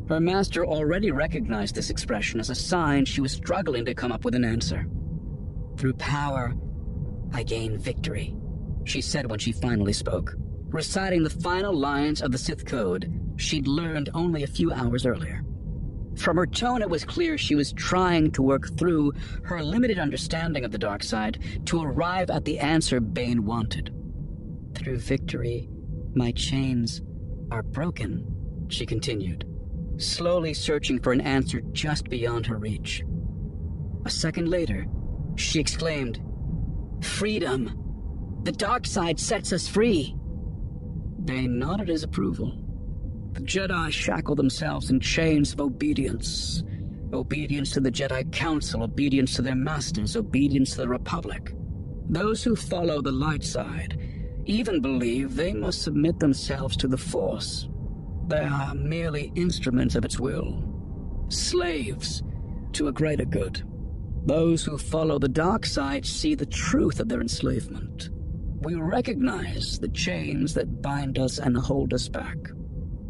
Her 0.10 0.20
master 0.20 0.66
already 0.66 1.12
recognized 1.12 1.76
this 1.76 1.92
expression 1.92 2.40
as 2.40 2.50
a 2.50 2.56
sign 2.56 3.06
she 3.06 3.22
was 3.22 3.34
struggling 3.34 3.86
to 3.86 3.94
come 3.94 4.12
up 4.12 4.26
with 4.26 4.34
an 4.34 4.44
answer. 4.44 4.88
Through 5.78 5.94
power, 5.94 6.56
I 7.32 7.44
gain 7.44 7.78
victory, 7.78 8.36
she 8.84 9.00
said 9.00 9.30
when 9.30 9.38
she 9.38 9.52
finally 9.52 9.94
spoke, 9.94 10.36
reciting 10.74 11.24
the 11.24 11.30
final 11.30 11.74
lines 11.74 12.22
of 12.22 12.32
the 12.32 12.38
Sith 12.38 12.66
Code 12.66 13.12
she'd 13.38 13.68
learned 13.68 14.10
only 14.14 14.44
a 14.44 14.48
few 14.48 14.72
hours 14.72 15.06
earlier. 15.06 15.44
From 16.18 16.38
her 16.38 16.46
tone, 16.46 16.82
it 16.82 16.90
was 16.90 17.06
clear 17.06 17.38
she 17.38 17.56
was 17.56 17.74
trying 17.74 18.32
to 18.32 18.44
work 18.44 18.78
through 18.78 19.14
her 19.44 19.64
limited 19.64 19.98
understanding 19.98 20.66
of 20.66 20.72
the 20.72 20.78
dark 20.78 21.04
side 21.04 21.40
to 21.66 21.82
arrive 21.82 22.30
at 22.30 22.46
the 22.46 22.60
answer 22.60 23.00
Bane 23.00 23.46
wanted. 23.46 23.94
Through 24.76 24.98
victory, 25.00 25.70
my 26.14 26.32
chains 26.34 27.02
are 27.50 27.64
broken, 27.64 28.68
she 28.68 28.86
continued 28.86 29.46
slowly 29.98 30.54
searching 30.54 31.00
for 31.00 31.14
an 31.14 31.22
answer 31.22 31.62
just 31.72 32.10
beyond 32.10 32.46
her 32.48 32.58
reach. 32.58 33.04
A 34.06 34.10
second 34.10 34.50
later, 34.50 34.86
she 35.36 35.60
exclaimed, 35.60 36.22
Freedom! 37.02 37.80
The 38.44 38.52
dark 38.52 38.86
side 38.86 39.20
sets 39.20 39.54
us 39.54 39.68
free! 39.68 40.16
Bane 41.26 41.58
nodded 41.58 41.88
his 41.88 42.04
approval. 42.04 42.58
The 43.34 43.42
Jedi 43.42 43.92
shackle 43.92 44.36
themselves 44.36 44.90
in 44.90 45.00
chains 45.00 45.54
of 45.54 45.62
obedience. 45.62 46.64
Obedience 47.12 47.72
to 47.72 47.80
the 47.80 47.92
Jedi 47.92 48.32
Council, 48.32 48.84
obedience 48.84 49.36
to 49.36 49.42
their 49.42 49.56
masters, 49.56 50.16
obedience 50.16 50.72
to 50.72 50.78
the 50.78 50.88
Republic. 50.90 51.54
Those 52.10 52.44
who 52.44 52.56
follow 52.56 53.02
the 53.02 53.12
light 53.12 53.44
side 53.44 54.00
even 54.46 54.82
believe 54.82 55.36
they 55.36 55.54
must 55.54 55.82
submit 55.82 56.20
themselves 56.20 56.76
to 56.78 56.88
the 56.88 56.98
Force, 56.98 57.70
they 58.28 58.44
are 58.44 58.76
merely 58.76 59.32
instruments 59.36 59.96
of 59.96 60.06
its 60.06 60.20
will, 60.20 60.64
slaves 61.30 62.24
to 62.74 62.88
a 62.88 62.92
greater 62.92 63.26
good. 63.26 63.64
Those 64.26 64.64
who 64.64 64.78
follow 64.78 65.20
the 65.20 65.30
dark 65.30 65.66
side 65.66 66.06
see 66.06 66.36
the 66.36 66.46
truth 66.46 67.00
of 67.00 67.10
their 67.10 67.22
enslavement. 67.22 68.10
We 68.64 68.76
recognize 68.76 69.78
the 69.78 69.90
chains 69.90 70.54
that 70.54 70.82
bind 70.82 71.20
us 71.20 71.38
and 71.38 71.58
hold 71.58 71.94
us 71.94 72.08
back. 72.08 72.38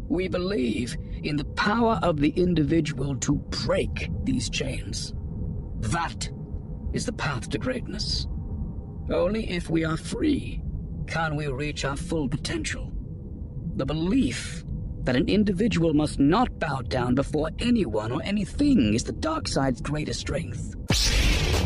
We 0.08 0.26
believe 0.26 0.96
in 1.22 1.36
the 1.36 1.44
power 1.44 2.00
of 2.02 2.18
the 2.18 2.30
individual 2.30 3.14
to 3.18 3.36
break 3.64 4.10
these 4.24 4.50
chains. 4.50 5.14
That 5.78 6.28
is 6.92 7.06
the 7.06 7.12
path 7.12 7.50
to 7.50 7.58
greatness. 7.58 8.26
Only 9.12 9.48
if 9.48 9.70
we 9.70 9.84
are 9.84 9.96
free 9.96 10.60
can 11.06 11.36
we 11.36 11.46
reach 11.46 11.84
our 11.84 11.96
full 11.96 12.28
potential. 12.28 12.92
The 13.76 13.86
belief 13.86 14.64
that 15.04 15.14
an 15.14 15.28
individual 15.28 15.94
must 15.94 16.18
not 16.18 16.58
bow 16.58 16.80
down 16.82 17.14
before 17.14 17.50
anyone 17.60 18.10
or 18.10 18.22
anything 18.24 18.92
is 18.92 19.04
the 19.04 19.12
dark 19.12 19.46
side's 19.46 19.80
greatest 19.80 20.18
strength. 20.18 20.74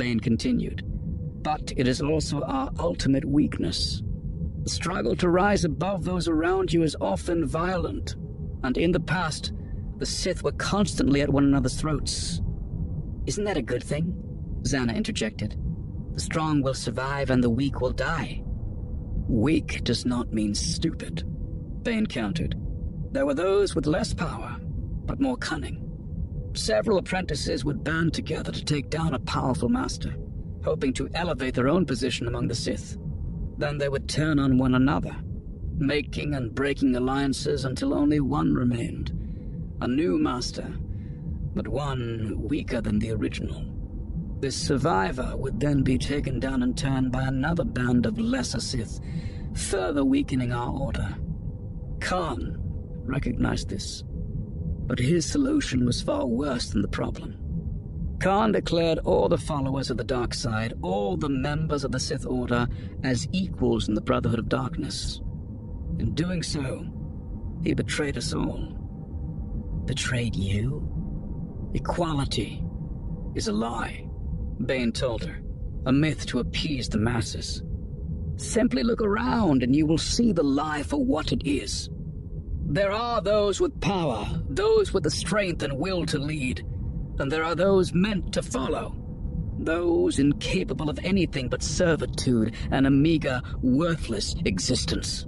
Bane 0.00 0.18
continued. 0.18 0.82
But 1.42 1.74
it 1.76 1.86
is 1.86 2.00
also 2.00 2.40
our 2.40 2.70
ultimate 2.78 3.26
weakness. 3.26 4.02
The 4.62 4.70
struggle 4.70 5.14
to 5.16 5.28
rise 5.28 5.66
above 5.66 6.04
those 6.04 6.26
around 6.26 6.72
you 6.72 6.82
is 6.82 6.96
often 7.02 7.44
violent, 7.44 8.16
and 8.62 8.78
in 8.78 8.92
the 8.92 9.00
past, 9.00 9.52
the 9.98 10.06
Sith 10.06 10.42
were 10.42 10.52
constantly 10.52 11.20
at 11.20 11.28
one 11.28 11.44
another's 11.44 11.78
throats. 11.78 12.40
Isn't 13.26 13.44
that 13.44 13.58
a 13.58 13.62
good 13.62 13.84
thing? 13.84 14.14
Zannah 14.62 14.96
interjected. 14.96 15.60
The 16.14 16.20
strong 16.20 16.62
will 16.62 16.72
survive 16.72 17.28
and 17.28 17.44
the 17.44 17.50
weak 17.50 17.82
will 17.82 17.92
die. 17.92 18.42
Weak 19.28 19.84
does 19.84 20.06
not 20.06 20.32
mean 20.32 20.54
stupid, 20.54 21.24
Bane 21.82 22.06
countered. 22.06 22.58
There 23.12 23.26
were 23.26 23.34
those 23.34 23.74
with 23.74 23.86
less 23.86 24.14
power, 24.14 24.56
but 25.04 25.20
more 25.20 25.36
cunning. 25.36 25.89
Several 26.54 26.98
apprentices 26.98 27.64
would 27.64 27.84
band 27.84 28.12
together 28.12 28.50
to 28.50 28.64
take 28.64 28.90
down 28.90 29.14
a 29.14 29.20
powerful 29.20 29.68
master, 29.68 30.16
hoping 30.64 30.92
to 30.94 31.08
elevate 31.14 31.54
their 31.54 31.68
own 31.68 31.86
position 31.86 32.26
among 32.26 32.48
the 32.48 32.54
Sith. 32.54 32.96
Then 33.58 33.78
they 33.78 33.88
would 33.88 34.08
turn 34.08 34.38
on 34.38 34.58
one 34.58 34.74
another, 34.74 35.16
making 35.76 36.34
and 36.34 36.54
breaking 36.54 36.96
alliances 36.96 37.64
until 37.64 37.94
only 37.94 38.20
one 38.20 38.52
remained 38.54 39.12
a 39.80 39.88
new 39.88 40.18
master, 40.18 40.66
but 41.54 41.68
one 41.68 42.36
weaker 42.42 42.80
than 42.80 42.98
the 42.98 43.12
original. 43.12 43.64
This 44.40 44.56
survivor 44.56 45.34
would 45.36 45.60
then 45.60 45.82
be 45.82 45.98
taken 45.98 46.40
down 46.40 46.62
in 46.62 46.74
turn 46.74 47.10
by 47.10 47.22
another 47.22 47.64
band 47.64 48.06
of 48.06 48.18
lesser 48.18 48.60
Sith, 48.60 49.00
further 49.54 50.04
weakening 50.04 50.52
our 50.52 50.70
order. 50.72 51.16
Kaan 51.98 52.56
recognized 53.04 53.68
this 53.68 54.02
but 54.90 54.98
his 54.98 55.24
solution 55.24 55.86
was 55.86 56.02
far 56.02 56.26
worse 56.26 56.70
than 56.70 56.82
the 56.82 56.88
problem. 56.88 57.36
Kaan 58.18 58.52
declared 58.52 58.98
all 59.04 59.28
the 59.28 59.38
followers 59.38 59.88
of 59.88 59.96
the 59.96 60.02
dark 60.02 60.34
side, 60.34 60.74
all 60.82 61.16
the 61.16 61.28
members 61.28 61.84
of 61.84 61.92
the 61.92 62.00
Sith 62.00 62.26
Order, 62.26 62.66
as 63.04 63.28
equals 63.30 63.86
in 63.86 63.94
the 63.94 64.00
Brotherhood 64.00 64.40
of 64.40 64.48
Darkness. 64.48 65.20
In 66.00 66.12
doing 66.14 66.42
so, 66.42 66.84
he 67.62 67.72
betrayed 67.72 68.18
us 68.18 68.34
all. 68.34 69.82
Betrayed 69.84 70.34
you? 70.34 71.70
Equality 71.72 72.64
is 73.36 73.46
a 73.46 73.52
lie, 73.52 74.08
Bane 74.66 74.90
told 74.90 75.22
her, 75.22 75.40
a 75.86 75.92
myth 75.92 76.26
to 76.26 76.40
appease 76.40 76.88
the 76.88 76.98
masses. 76.98 77.62
Simply 78.38 78.82
look 78.82 79.02
around 79.02 79.62
and 79.62 79.76
you 79.76 79.86
will 79.86 79.98
see 79.98 80.32
the 80.32 80.42
lie 80.42 80.82
for 80.82 80.96
what 80.96 81.30
it 81.30 81.46
is. 81.46 81.88
There 82.70 82.92
are 82.92 83.20
those 83.20 83.60
with 83.60 83.80
power, 83.80 84.28
those 84.48 84.92
with 84.92 85.02
the 85.02 85.10
strength 85.10 85.64
and 85.64 85.76
will 85.76 86.06
to 86.06 86.20
lead, 86.20 86.60
and 87.18 87.30
there 87.30 87.42
are 87.42 87.56
those 87.56 87.92
meant 87.92 88.32
to 88.34 88.44
follow. 88.44 88.94
Those 89.58 90.20
incapable 90.20 90.88
of 90.88 91.00
anything 91.02 91.48
but 91.48 91.64
servitude 91.64 92.54
and 92.70 92.86
a 92.86 92.90
meager, 92.90 93.42
worthless 93.60 94.36
existence. 94.44 95.26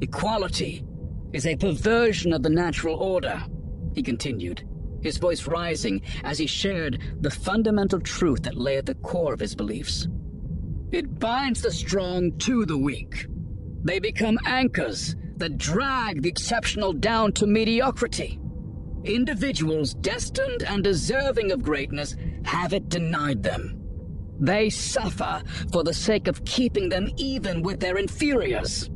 Equality 0.00 0.86
is 1.34 1.46
a 1.46 1.54
perversion 1.54 2.32
of 2.32 2.42
the 2.42 2.48
natural 2.48 2.96
order, 2.96 3.44
he 3.92 4.02
continued, 4.02 4.66
his 5.02 5.18
voice 5.18 5.46
rising 5.46 6.00
as 6.22 6.38
he 6.38 6.46
shared 6.46 6.98
the 7.20 7.30
fundamental 7.30 8.00
truth 8.00 8.42
that 8.44 8.56
lay 8.56 8.78
at 8.78 8.86
the 8.86 8.94
core 8.94 9.34
of 9.34 9.40
his 9.40 9.54
beliefs. 9.54 10.08
It 10.92 11.18
binds 11.18 11.60
the 11.60 11.70
strong 11.70 12.38
to 12.38 12.64
the 12.64 12.78
weak. 12.78 13.26
They 13.82 13.98
become 13.98 14.38
anchors 14.46 15.14
that 15.36 15.58
drag 15.58 16.22
the 16.22 16.28
exceptional 16.28 16.92
down 16.92 17.32
to 17.32 17.46
mediocrity. 17.46 18.38
Individuals 19.04 19.94
destined 19.94 20.62
and 20.62 20.82
deserving 20.82 21.52
of 21.52 21.62
greatness 21.62 22.16
have 22.44 22.72
it 22.72 22.88
denied 22.88 23.42
them. 23.42 23.80
They 24.40 24.70
suffer 24.70 25.42
for 25.72 25.84
the 25.84 25.94
sake 25.94 26.26
of 26.26 26.44
keeping 26.44 26.88
them 26.88 27.10
even 27.16 27.62
with 27.62 27.80
their 27.80 27.98
inferiors. 27.98 28.90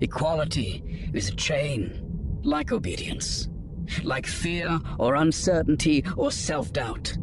Equality 0.00 1.10
is 1.14 1.28
a 1.28 1.36
chain, 1.36 2.40
like 2.42 2.72
obedience, 2.72 3.48
like 4.02 4.26
fear 4.26 4.80
or 4.98 5.14
uncertainty 5.14 6.04
or 6.16 6.30
self 6.30 6.72
doubt. 6.72 7.16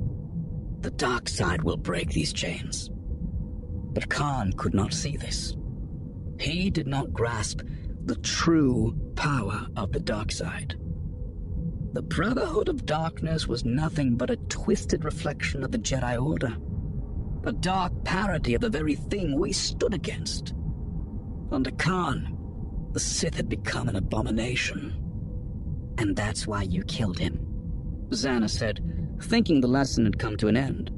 The 0.82 0.92
dark 0.92 1.28
side 1.28 1.64
will 1.64 1.78
break 1.78 2.10
these 2.10 2.34
chains. 2.34 2.90
But 3.94 4.10
Kaan 4.10 4.56
could 4.56 4.74
not 4.74 4.94
see 4.94 5.18
this. 5.18 5.56
He 6.40 6.70
did 6.70 6.88
not 6.88 7.12
grasp 7.12 7.62
the 8.10 8.16
true 8.16 8.92
power 9.16 9.68
of 9.76 9.92
the 9.92 10.00
dark 10.00 10.32
side. 10.32 10.76
The 11.94 12.02
Brotherhood 12.02 12.68
of 12.68 12.88
Darkness 12.88 13.48
was 13.48 13.64
nothing 13.64 14.16
but 14.16 14.32
a 14.32 14.36
twisted 14.36 15.06
reflection 15.06 15.64
of 15.64 15.72
the 15.72 15.78
Jedi 15.78 16.20
Order, 16.20 16.58
a 17.44 17.52
dark 17.52 17.94
parody 18.04 18.56
of 18.56 18.62
the 18.62 18.70
very 18.70 18.96
thing 18.96 19.38
we 19.38 19.52
stood 19.52 19.94
against. 19.94 20.56
Under 21.52 21.70
Kaan, 21.70 22.36
the 22.94 23.00
Sith 23.00 23.36
had 23.36 23.48
become 23.48 23.88
an 23.88 23.96
abomination. 23.96 24.96
And 26.00 26.16
that's 26.16 26.48
why 26.48 26.64
you 26.64 26.84
killed 26.86 27.20
him, 27.20 27.38
Zannah 28.10 28.50
said, 28.50 28.82
thinking 29.22 29.62
the 29.62 29.68
lesson 29.68 30.06
had 30.06 30.18
come 30.18 30.36
to 30.38 30.48
an 30.48 30.58
end. 30.58 30.90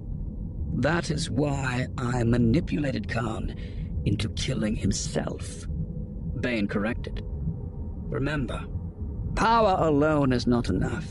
That 0.75 1.11
is 1.11 1.29
why 1.29 1.87
I 1.97 2.23
manipulated 2.23 3.09
Kaan 3.09 3.59
into 4.05 4.29
killing 4.29 4.77
himself. 4.77 5.67
Bane 6.41 6.67
corrected. 6.67 7.23
Remember, 8.09 8.65
power 9.35 9.77
alone 9.87 10.33
is 10.33 10.47
not 10.47 10.69
enough. 10.69 11.05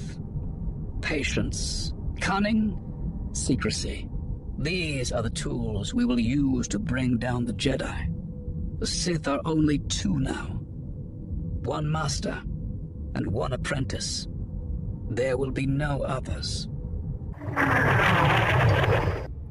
Patience, 1.00 1.94
cunning, 2.20 2.78
secrecy. 3.32 4.08
These 4.58 5.12
are 5.12 5.22
the 5.22 5.30
tools 5.30 5.94
we 5.94 6.04
will 6.04 6.20
use 6.20 6.68
to 6.68 6.78
bring 6.78 7.16
down 7.16 7.44
the 7.44 7.54
Jedi. 7.54 8.12
The 8.78 8.86
Sith 8.86 9.28
are 9.28 9.40
only 9.44 9.78
two 9.78 10.18
now. 10.18 10.60
One 11.62 11.90
master 11.90 12.42
and 13.14 13.26
one 13.28 13.52
apprentice. 13.52 14.26
There 15.10 15.36
will 15.36 15.50
be 15.50 15.66
no 15.66 16.02
others. 16.02 16.68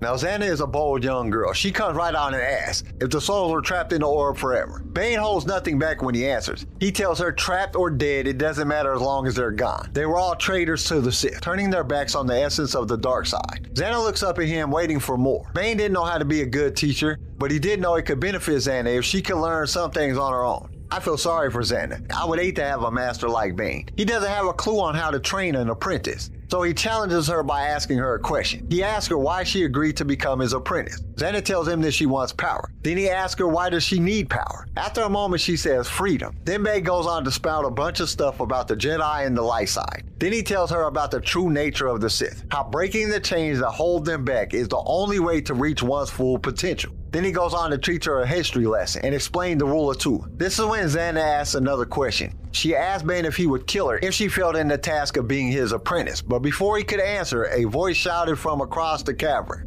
Now, 0.01 0.15
Zannah 0.15 0.47
is 0.47 0.61
a 0.61 0.67
bold 0.67 1.03
young 1.03 1.29
girl. 1.29 1.51
She 1.51 1.71
comes 1.71 1.97
right 1.97 2.15
out 2.15 2.33
and 2.33 2.41
asks 2.41 2.87
if 3.01 3.09
the 3.09 3.19
souls 3.19 3.51
are 3.51 3.59
trapped 3.59 3.91
in 3.91 3.99
the 3.99 4.07
orb 4.07 4.37
forever. 4.37 4.79
Bane 4.79 5.19
holds 5.19 5.45
nothing 5.45 5.77
back 5.77 6.01
when 6.01 6.15
he 6.15 6.25
answers. 6.25 6.65
He 6.79 6.91
tells 6.91 7.19
her 7.19 7.33
trapped 7.33 7.75
or 7.75 7.89
dead, 7.89 8.25
it 8.25 8.37
doesn't 8.37 8.67
matter 8.67 8.93
as 8.93 9.01
long 9.01 9.27
as 9.27 9.35
they're 9.35 9.51
gone. 9.51 9.89
They 9.91 10.05
were 10.05 10.17
all 10.17 10.35
traitors 10.35 10.85
to 10.85 11.01
the 11.01 11.11
Sith, 11.11 11.41
turning 11.41 11.69
their 11.69 11.83
backs 11.83 12.15
on 12.15 12.27
the 12.27 12.41
essence 12.41 12.75
of 12.75 12.87
the 12.87 12.97
dark 12.97 13.25
side. 13.25 13.69
Zannah 13.73 14.01
looks 14.01 14.23
up 14.23 14.39
at 14.39 14.45
him, 14.45 14.71
waiting 14.71 14.99
for 14.99 15.17
more. 15.17 15.51
Bane 15.53 15.75
didn't 15.75 15.93
know 15.93 16.05
how 16.05 16.17
to 16.17 16.25
be 16.25 16.41
a 16.43 16.45
good 16.45 16.77
teacher, 16.77 17.17
but 17.37 17.51
he 17.51 17.59
did 17.59 17.81
know 17.81 17.95
it 17.95 18.05
could 18.05 18.21
benefit 18.21 18.55
Zannah 18.55 18.97
if 18.97 19.03
she 19.03 19.21
could 19.21 19.37
learn 19.37 19.67
some 19.67 19.91
things 19.91 20.17
on 20.17 20.31
her 20.31 20.45
own. 20.45 20.69
I 20.91 20.99
feel 20.99 21.17
sorry 21.17 21.51
for 21.51 21.61
Zannah. 21.61 22.11
I 22.11 22.25
would 22.25 22.39
hate 22.39 22.55
to 22.55 22.63
have 22.63 22.81
a 22.81 22.91
master 22.91 23.29
like 23.29 23.55
Bane. 23.55 23.89
He 23.95 24.05
doesn't 24.05 24.29
have 24.29 24.47
a 24.47 24.53
clue 24.53 24.79
on 24.79 24.95
how 24.95 25.11
to 25.11 25.19
train 25.19 25.55
an 25.55 25.69
apprentice. 25.69 26.31
So 26.49 26.63
he 26.63 26.73
challenges 26.73 27.27
her 27.27 27.43
by 27.43 27.67
asking 27.67 27.99
her 27.99 28.15
a 28.15 28.19
question. 28.19 28.65
He 28.71 28.81
asks 28.81 29.07
her 29.09 29.17
why 29.17 29.43
she 29.43 29.65
agreed 29.65 29.97
to 29.97 30.05
become 30.05 30.39
his 30.39 30.53
apprentice. 30.53 30.99
Zannah 31.13 31.43
tells 31.43 31.67
him 31.67 31.79
that 31.81 31.91
she 31.91 32.07
wants 32.07 32.33
power. 32.33 32.71
Then 32.81 32.97
he 32.97 33.07
asks 33.07 33.37
her 33.39 33.47
why 33.47 33.69
does 33.69 33.83
she 33.83 33.99
need 33.99 34.31
power. 34.31 34.67
After 34.75 35.01
a 35.01 35.09
moment, 35.09 35.41
she 35.41 35.57
says 35.57 35.87
freedom. 35.87 36.35
Then 36.45 36.63
Bane 36.63 36.83
goes 36.83 37.05
on 37.05 37.23
to 37.25 37.31
spout 37.31 37.65
a 37.65 37.69
bunch 37.69 37.99
of 37.99 38.09
stuff 38.09 38.39
about 38.39 38.67
the 38.67 38.75
Jedi 38.75 39.27
and 39.27 39.37
the 39.37 39.43
light 39.43 39.69
side. 39.69 40.05
Then 40.17 40.33
he 40.33 40.41
tells 40.41 40.71
her 40.71 40.83
about 40.83 41.11
the 41.11 41.21
true 41.21 41.51
nature 41.51 41.87
of 41.87 42.01
the 42.01 42.09
Sith, 42.09 42.43
how 42.49 42.63
breaking 42.63 43.09
the 43.09 43.19
chains 43.19 43.59
that 43.59 43.69
hold 43.69 44.05
them 44.05 44.25
back 44.25 44.55
is 44.55 44.67
the 44.67 44.81
only 44.85 45.19
way 45.19 45.41
to 45.41 45.53
reach 45.53 45.83
one's 45.83 46.09
full 46.09 46.39
potential. 46.39 46.93
Then 47.11 47.23
he 47.23 47.31
goes 47.31 47.53
on 47.53 47.71
to 47.71 47.77
teach 47.77 48.05
her 48.05 48.21
a 48.21 48.27
history 48.27 48.67
lesson 48.67 49.03
and 49.03 49.15
explain 49.15 49.57
the 49.57 49.65
rule 49.65 49.89
of 49.89 49.97
two. 49.97 50.23
This 50.35 50.59
is 50.59 50.65
when 50.65 50.85
Zannah 50.85 51.21
asks 51.21 51.55
another 51.55 51.85
question. 51.85 52.37
She 52.51 52.75
asked 52.75 53.07
Bane 53.07 53.25
if 53.25 53.35
he 53.35 53.47
would 53.47 53.67
kill 53.67 53.89
her 53.89 53.99
if 54.01 54.13
she 54.13 54.27
failed 54.27 54.55
in 54.55 54.67
the 54.67 54.77
task 54.77 55.17
of 55.17 55.27
being 55.27 55.51
his 55.51 55.71
apprentice, 55.71 56.21
but 56.21 56.39
before 56.39 56.77
he 56.77 56.83
could 56.83 56.99
answer, 56.99 57.45
a 57.45 57.63
voice 57.65 57.97
shouted 57.97 58.37
from 58.37 58.61
across 58.61 59.03
the 59.03 59.13
cavern. 59.13 59.65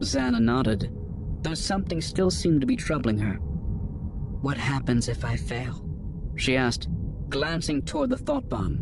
Zannah 0.00 0.40
nodded, 0.40 0.90
though 1.42 1.54
something 1.54 2.00
still 2.00 2.30
seemed 2.30 2.60
to 2.60 2.66
be 2.66 2.76
troubling 2.76 3.18
her. 3.18 3.34
What 4.40 4.56
happens 4.56 5.08
if 5.08 5.24
I 5.24 5.36
fail? 5.36 5.84
She 6.36 6.56
asked, 6.56 6.88
glancing 7.28 7.82
toward 7.82 8.10
the 8.10 8.16
thought 8.16 8.48
bomb. 8.48 8.78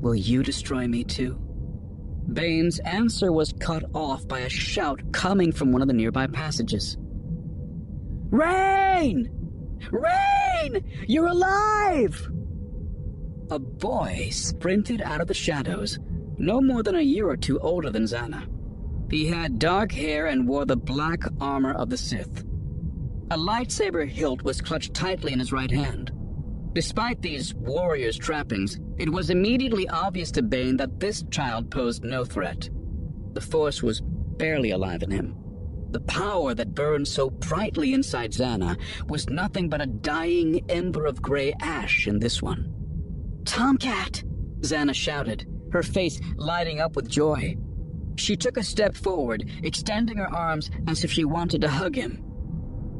Will 0.00 0.14
you 0.14 0.42
destroy 0.42 0.88
me 0.88 1.04
too? 1.04 1.38
Bane's 2.32 2.78
answer 2.80 3.32
was 3.32 3.52
cut 3.58 3.84
off 3.94 4.26
by 4.26 4.40
a 4.40 4.48
shout 4.48 5.00
coming 5.12 5.52
from 5.52 5.72
one 5.72 5.82
of 5.82 5.88
the 5.88 5.94
nearby 5.94 6.26
passages. 6.26 6.96
Rain! 8.30 9.30
Rain! 9.90 10.84
You're 11.06 11.26
alive! 11.26 12.30
A 13.50 13.58
boy 13.58 14.28
sprinted 14.30 15.02
out 15.02 15.20
of 15.20 15.28
the 15.28 15.34
shadows, 15.34 15.98
no 16.38 16.60
more 16.60 16.82
than 16.82 16.94
a 16.94 17.02
year 17.02 17.28
or 17.28 17.36
two 17.36 17.58
older 17.60 17.90
than 17.90 18.04
Zannah. 18.04 18.48
He 19.10 19.26
had 19.26 19.58
dark 19.58 19.92
hair 19.92 20.26
and 20.26 20.48
wore 20.48 20.64
the 20.64 20.76
black 20.76 21.24
armor 21.38 21.74
of 21.74 21.90
the 21.90 21.98
Sith. 21.98 22.44
A 23.30 23.36
lightsaber 23.36 24.08
hilt 24.08 24.42
was 24.42 24.62
clutched 24.62 24.94
tightly 24.94 25.32
in 25.32 25.38
his 25.38 25.52
right 25.52 25.70
hand. 25.70 26.12
Despite 26.74 27.20
these 27.20 27.54
warriors' 27.54 28.16
trappings, 28.16 28.80
it 28.98 29.10
was 29.10 29.28
immediately 29.28 29.88
obvious 29.88 30.30
to 30.32 30.42
Bane 30.42 30.78
that 30.78 31.00
this 31.00 31.22
child 31.30 31.70
posed 31.70 32.02
no 32.02 32.24
threat. 32.24 32.70
The 33.34 33.42
Force 33.42 33.82
was 33.82 34.00
barely 34.02 34.70
alive 34.70 35.02
in 35.02 35.10
him. 35.10 35.36
The 35.90 36.00
power 36.00 36.54
that 36.54 36.74
burned 36.74 37.06
so 37.06 37.28
brightly 37.28 37.92
inside 37.92 38.32
Zannah 38.32 38.78
was 39.08 39.28
nothing 39.28 39.68
but 39.68 39.82
a 39.82 39.86
dying 39.86 40.64
ember 40.70 41.04
of 41.04 41.20
gray 41.20 41.52
ash 41.60 42.06
in 42.06 42.18
this 42.18 42.40
one. 42.40 42.72
Tomcat! 43.44 44.24
Zannah 44.60 44.94
shouted, 44.94 45.46
her 45.72 45.82
face 45.82 46.20
lighting 46.36 46.80
up 46.80 46.96
with 46.96 47.10
joy. 47.10 47.56
She 48.16 48.36
took 48.36 48.56
a 48.56 48.62
step 48.62 48.96
forward, 48.96 49.50
extending 49.62 50.16
her 50.16 50.34
arms 50.34 50.70
as 50.86 51.04
if 51.04 51.12
she 51.12 51.24
wanted 51.26 51.60
to 51.60 51.68
hug 51.68 51.94
him. 51.96 52.24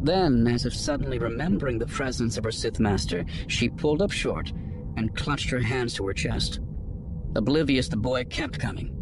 Then, 0.03 0.49
as 0.49 0.67
if 0.67 0.75
suddenly 0.75 1.21
remembering 1.21 1.79
the 1.79 1.87
presence 1.87 2.37
of 2.37 2.43
her 2.45 2.51
Sith 2.51 2.81
master, 2.81 3.25
she 3.47 3.69
pulled 3.69 4.03
up 4.03 4.11
short 4.11 4.53
and 4.97 5.15
clutched 5.15 5.49
her 5.51 5.61
hands 5.61 5.95
to 5.95 6.07
her 6.09 6.13
chest. 6.13 6.61
Oblivious, 7.37 7.89
the 7.89 7.97
boy 7.97 8.25
kept 8.25 8.59
coming. 8.59 8.95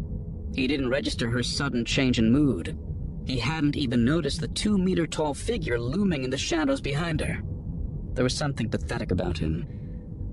He 0.53 0.67
didn't 0.67 0.89
register 0.89 1.27
her 1.29 1.41
sudden 1.41 1.85
change 1.85 2.19
in 2.19 2.31
mood. 2.31 2.77
He 3.25 3.39
hadn't 3.39 3.75
even 3.75 4.05
noticed 4.05 4.41
the 4.41 4.47
two 4.49 4.77
meter 4.77 5.07
tall 5.07 5.33
figure 5.33 5.79
looming 5.79 6.23
in 6.23 6.29
the 6.29 6.37
shadows 6.37 6.81
behind 6.81 7.19
her. 7.21 7.41
There 8.13 8.23
was 8.23 8.35
something 8.35 8.69
pathetic 8.69 9.11
about 9.11 9.39
him, 9.39 9.65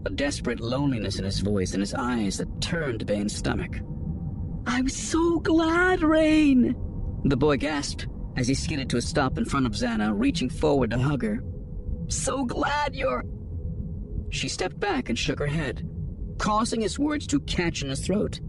a 0.04 0.10
desperate 0.10 0.60
loneliness 0.60 1.18
in 1.18 1.24
his 1.24 1.40
voice 1.40 1.72
and 1.72 1.80
his 1.80 1.94
eyes 1.94 2.36
that 2.38 2.60
turned 2.60 3.06
Bane's 3.06 3.34
stomach. 3.34 3.80
I'm 4.66 4.88
so 4.88 5.38
glad, 5.40 6.02
Rain! 6.02 6.76
The 7.24 7.36
boy 7.36 7.56
gasped 7.56 8.06
as 8.38 8.46
he 8.46 8.54
skidded 8.54 8.88
to 8.88 8.96
a 8.96 9.02
stop 9.02 9.36
in 9.36 9.44
front 9.44 9.66
of 9.66 9.72
Zannah, 9.72 10.12
reaching 10.16 10.48
forward 10.48 10.90
to 10.90 10.98
hug 10.98 11.24
her. 11.24 11.42
So 12.06 12.44
glad 12.44 12.94
you're. 12.94 13.24
She 14.30 14.48
stepped 14.48 14.78
back 14.78 15.08
and 15.08 15.18
shook 15.18 15.40
her 15.40 15.46
head, 15.46 15.88
causing 16.38 16.80
his 16.80 17.00
words 17.00 17.26
to 17.28 17.40
catch 17.40 17.82
in 17.82 17.90
his 17.90 18.06
throat. 18.06 18.40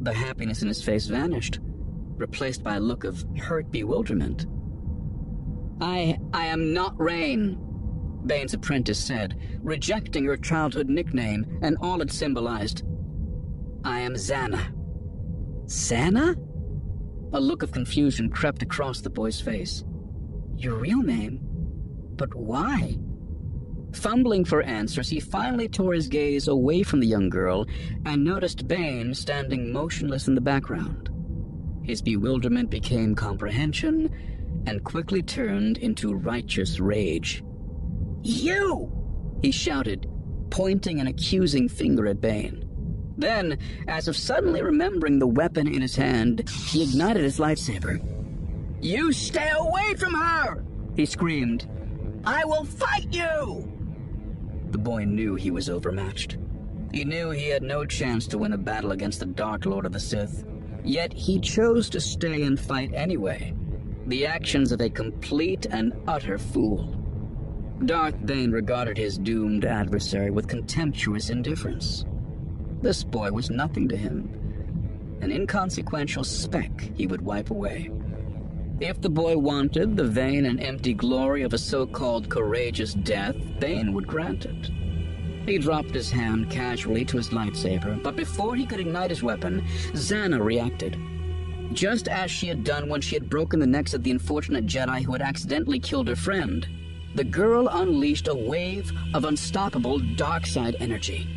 The 0.00 0.12
happiness 0.12 0.62
in 0.62 0.68
his 0.68 0.82
face 0.82 1.06
vanished, 1.06 1.58
replaced 2.16 2.62
by 2.62 2.76
a 2.76 2.80
look 2.80 3.02
of 3.02 3.24
hurt 3.38 3.70
bewilderment. 3.72 4.46
I. 5.80 6.18
I 6.32 6.46
am 6.46 6.72
not 6.72 6.98
Rain, 6.98 7.58
Bane's 8.24 8.54
apprentice 8.54 9.04
said, 9.04 9.36
rejecting 9.62 10.26
her 10.26 10.36
childhood 10.36 10.88
nickname 10.88 11.58
and 11.62 11.76
all 11.80 12.00
it 12.02 12.12
symbolized. 12.12 12.84
I 13.84 13.98
am 14.00 14.14
Zannah. 14.14 14.72
Zannah? 15.66 16.36
A 17.34 17.40
look 17.40 17.62
of 17.62 17.72
confusion 17.72 18.28
crept 18.28 18.62
across 18.62 19.00
the 19.00 19.08
boy's 19.08 19.40
face. 19.40 19.84
Your 20.58 20.74
real 20.76 21.02
name? 21.02 21.40
But 22.16 22.34
why? 22.34 22.98
Fumbling 23.94 24.44
for 24.44 24.62
answers, 24.62 25.08
he 25.08 25.18
finally 25.18 25.68
tore 25.68 25.94
his 25.94 26.08
gaze 26.08 26.48
away 26.48 26.82
from 26.82 27.00
the 27.00 27.06
young 27.06 27.30
girl 27.30 27.66
and 28.04 28.22
noticed 28.22 28.68
Bane 28.68 29.14
standing 29.14 29.72
motionless 29.72 30.28
in 30.28 30.34
the 30.34 30.40
background. 30.40 31.08
His 31.84 32.02
bewilderment 32.02 32.68
became 32.68 33.14
comprehension 33.14 34.10
and 34.66 34.84
quickly 34.84 35.22
turned 35.22 35.78
into 35.78 36.14
righteous 36.14 36.80
rage. 36.80 37.42
You! 38.22 38.92
He 39.42 39.50
shouted, 39.50 40.06
pointing 40.50 41.00
an 41.00 41.06
accusing 41.06 41.68
finger 41.68 42.06
at 42.06 42.20
Bane. 42.20 42.68
Then, 43.16 43.58
as 43.88 44.08
if 44.08 44.16
suddenly 44.16 44.62
remembering 44.62 45.18
the 45.18 45.26
weapon 45.26 45.66
in 45.66 45.82
his 45.82 45.96
hand, 45.96 46.48
he 46.68 46.82
ignited 46.82 47.22
his 47.22 47.38
lightsaber. 47.38 48.00
You 48.80 49.12
stay 49.12 49.50
away 49.56 49.94
from 49.96 50.14
her! 50.14 50.64
He 50.96 51.06
screamed. 51.06 51.68
I 52.24 52.44
will 52.44 52.64
fight 52.64 53.06
you! 53.10 53.70
The 54.70 54.78
boy 54.78 55.04
knew 55.04 55.34
he 55.34 55.50
was 55.50 55.68
overmatched. 55.68 56.38
He 56.92 57.04
knew 57.04 57.30
he 57.30 57.48
had 57.48 57.62
no 57.62 57.84
chance 57.84 58.26
to 58.28 58.38
win 58.38 58.52
a 58.52 58.58
battle 58.58 58.92
against 58.92 59.20
the 59.20 59.26
Dark 59.26 59.66
Lord 59.66 59.86
of 59.86 59.92
the 59.92 60.00
Sith. 60.00 60.44
Yet 60.84 61.12
he 61.12 61.38
chose 61.38 61.88
to 61.90 62.00
stay 62.00 62.42
and 62.42 62.58
fight 62.58 62.92
anyway. 62.92 63.54
The 64.06 64.26
actions 64.26 64.72
of 64.72 64.80
a 64.80 64.90
complete 64.90 65.66
and 65.70 65.92
utter 66.08 66.38
fool. 66.38 66.98
Darth 67.84 68.24
Bane 68.26 68.50
regarded 68.50 68.96
his 68.96 69.18
doomed 69.18 69.64
adversary 69.64 70.30
with 70.30 70.48
contemptuous 70.48 71.30
indifference. 71.30 72.04
This 72.82 73.04
boy 73.04 73.30
was 73.30 73.48
nothing 73.48 73.88
to 73.90 73.96
him, 73.96 74.28
an 75.20 75.30
inconsequential 75.30 76.24
speck 76.24 76.90
he 76.96 77.06
would 77.06 77.22
wipe 77.22 77.50
away. 77.50 77.92
If 78.80 79.00
the 79.00 79.08
boy 79.08 79.38
wanted 79.38 79.96
the 79.96 80.02
vain 80.02 80.46
and 80.46 80.60
empty 80.60 80.92
glory 80.92 81.44
of 81.44 81.54
a 81.54 81.58
so 81.58 81.86
called 81.86 82.28
courageous 82.28 82.94
death, 82.94 83.36
Bane 83.60 83.92
would 83.92 84.08
grant 84.08 84.46
it. 84.46 84.70
He 85.46 85.58
dropped 85.58 85.94
his 85.94 86.10
hand 86.10 86.50
casually 86.50 87.04
to 87.04 87.18
his 87.18 87.28
lightsaber, 87.28 88.02
but 88.02 88.16
before 88.16 88.56
he 88.56 88.66
could 88.66 88.80
ignite 88.80 89.10
his 89.10 89.22
weapon, 89.22 89.64
Zannah 89.92 90.44
reacted. 90.44 90.98
Just 91.72 92.08
as 92.08 92.32
she 92.32 92.48
had 92.48 92.64
done 92.64 92.88
when 92.88 93.00
she 93.00 93.14
had 93.14 93.30
broken 93.30 93.60
the 93.60 93.66
necks 93.66 93.94
of 93.94 94.02
the 94.02 94.10
unfortunate 94.10 94.66
Jedi 94.66 95.04
who 95.04 95.12
had 95.12 95.22
accidentally 95.22 95.78
killed 95.78 96.08
her 96.08 96.16
friend, 96.16 96.66
the 97.14 97.22
girl 97.22 97.68
unleashed 97.68 98.26
a 98.26 98.34
wave 98.34 98.90
of 99.14 99.24
unstoppable 99.24 100.00
dark 100.16 100.46
side 100.46 100.74
energy. 100.80 101.28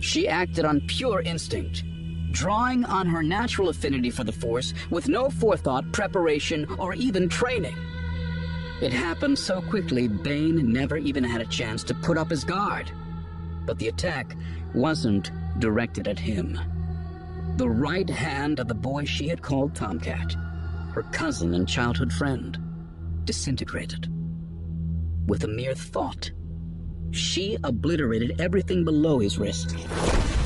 She 0.00 0.28
acted 0.28 0.64
on 0.64 0.80
pure 0.82 1.22
instinct, 1.22 1.84
drawing 2.32 2.84
on 2.84 3.06
her 3.06 3.22
natural 3.22 3.68
affinity 3.68 4.10
for 4.10 4.24
the 4.24 4.32
Force 4.32 4.74
with 4.90 5.08
no 5.08 5.28
forethought, 5.30 5.90
preparation, 5.92 6.66
or 6.78 6.94
even 6.94 7.28
training. 7.28 7.76
It 8.80 8.92
happened 8.92 9.38
so 9.38 9.60
quickly, 9.60 10.06
Bane 10.06 10.72
never 10.72 10.96
even 10.96 11.24
had 11.24 11.40
a 11.40 11.46
chance 11.46 11.82
to 11.84 11.94
put 11.94 12.16
up 12.16 12.30
his 12.30 12.44
guard. 12.44 12.90
But 13.66 13.78
the 13.78 13.88
attack 13.88 14.36
wasn't 14.72 15.32
directed 15.58 16.06
at 16.06 16.18
him. 16.18 16.58
The 17.56 17.68
right 17.68 18.08
hand 18.08 18.60
of 18.60 18.68
the 18.68 18.74
boy 18.74 19.04
she 19.04 19.26
had 19.26 19.42
called 19.42 19.74
Tomcat, 19.74 20.36
her 20.92 21.02
cousin 21.10 21.54
and 21.54 21.68
childhood 21.68 22.12
friend, 22.12 22.56
disintegrated. 23.24 24.08
With 25.26 25.42
a 25.42 25.48
mere 25.48 25.74
thought, 25.74 26.30
she 27.10 27.56
obliterated 27.64 28.40
everything 28.40 28.84
below 28.84 29.18
his 29.18 29.38
wrist. 29.38 29.76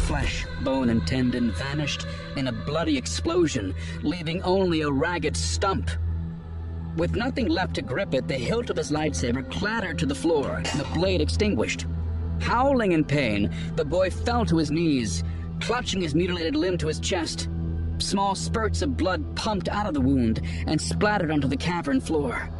Flesh, 0.07 0.47
bone, 0.63 0.91
and 0.91 1.07
tendon 1.07 1.53
vanished 1.53 2.07
in 2.37 2.49
a 2.49 2.53
bloody 2.53 2.97
explosion, 2.97 3.75
leaving 4.03 4.43
only 4.43 4.83
a 4.83 4.91
ragged 4.91 5.37
stump. 5.37 5.91
With 6.97 7.17
nothing 7.17 7.49
left 7.49 7.75
to 7.77 7.83
grip 7.83 8.13
it, 8.13 8.29
the 8.29 8.35
hilt 8.35 8.69
of 8.69 8.77
his 8.77 8.91
lightsaber 8.91 9.51
clattered 9.51 9.99
to 10.01 10.07
the 10.07 10.15
floor, 10.15 10.63
the 10.77 10.87
blade 10.95 11.21
extinguished. 11.21 11.87
Howling 12.41 12.93
in 12.93 13.05
pain, 13.05 13.51
the 13.77 13.85
boy 13.85 14.11
fell 14.11 14.45
to 14.47 14.59
his 14.59 14.71
knees, 14.71 15.25
clutching 15.61 16.03
his 16.03 16.15
mutilated 16.15 16.57
limb 16.57 16.77
to 16.79 16.89
his 16.89 17.01
chest. 17.01 17.49
Small 17.99 18.35
spurts 18.35 18.83
of 18.83 18.97
blood 18.97 19.37
pumped 19.37 19.69
out 19.69 19.87
of 19.87 19.95
the 19.95 20.01
wound 20.01 20.43
and 20.67 20.81
splattered 20.81 21.31
onto 21.31 21.49
the 21.49 21.57
cavern 21.57 22.01
floor. 22.01 22.51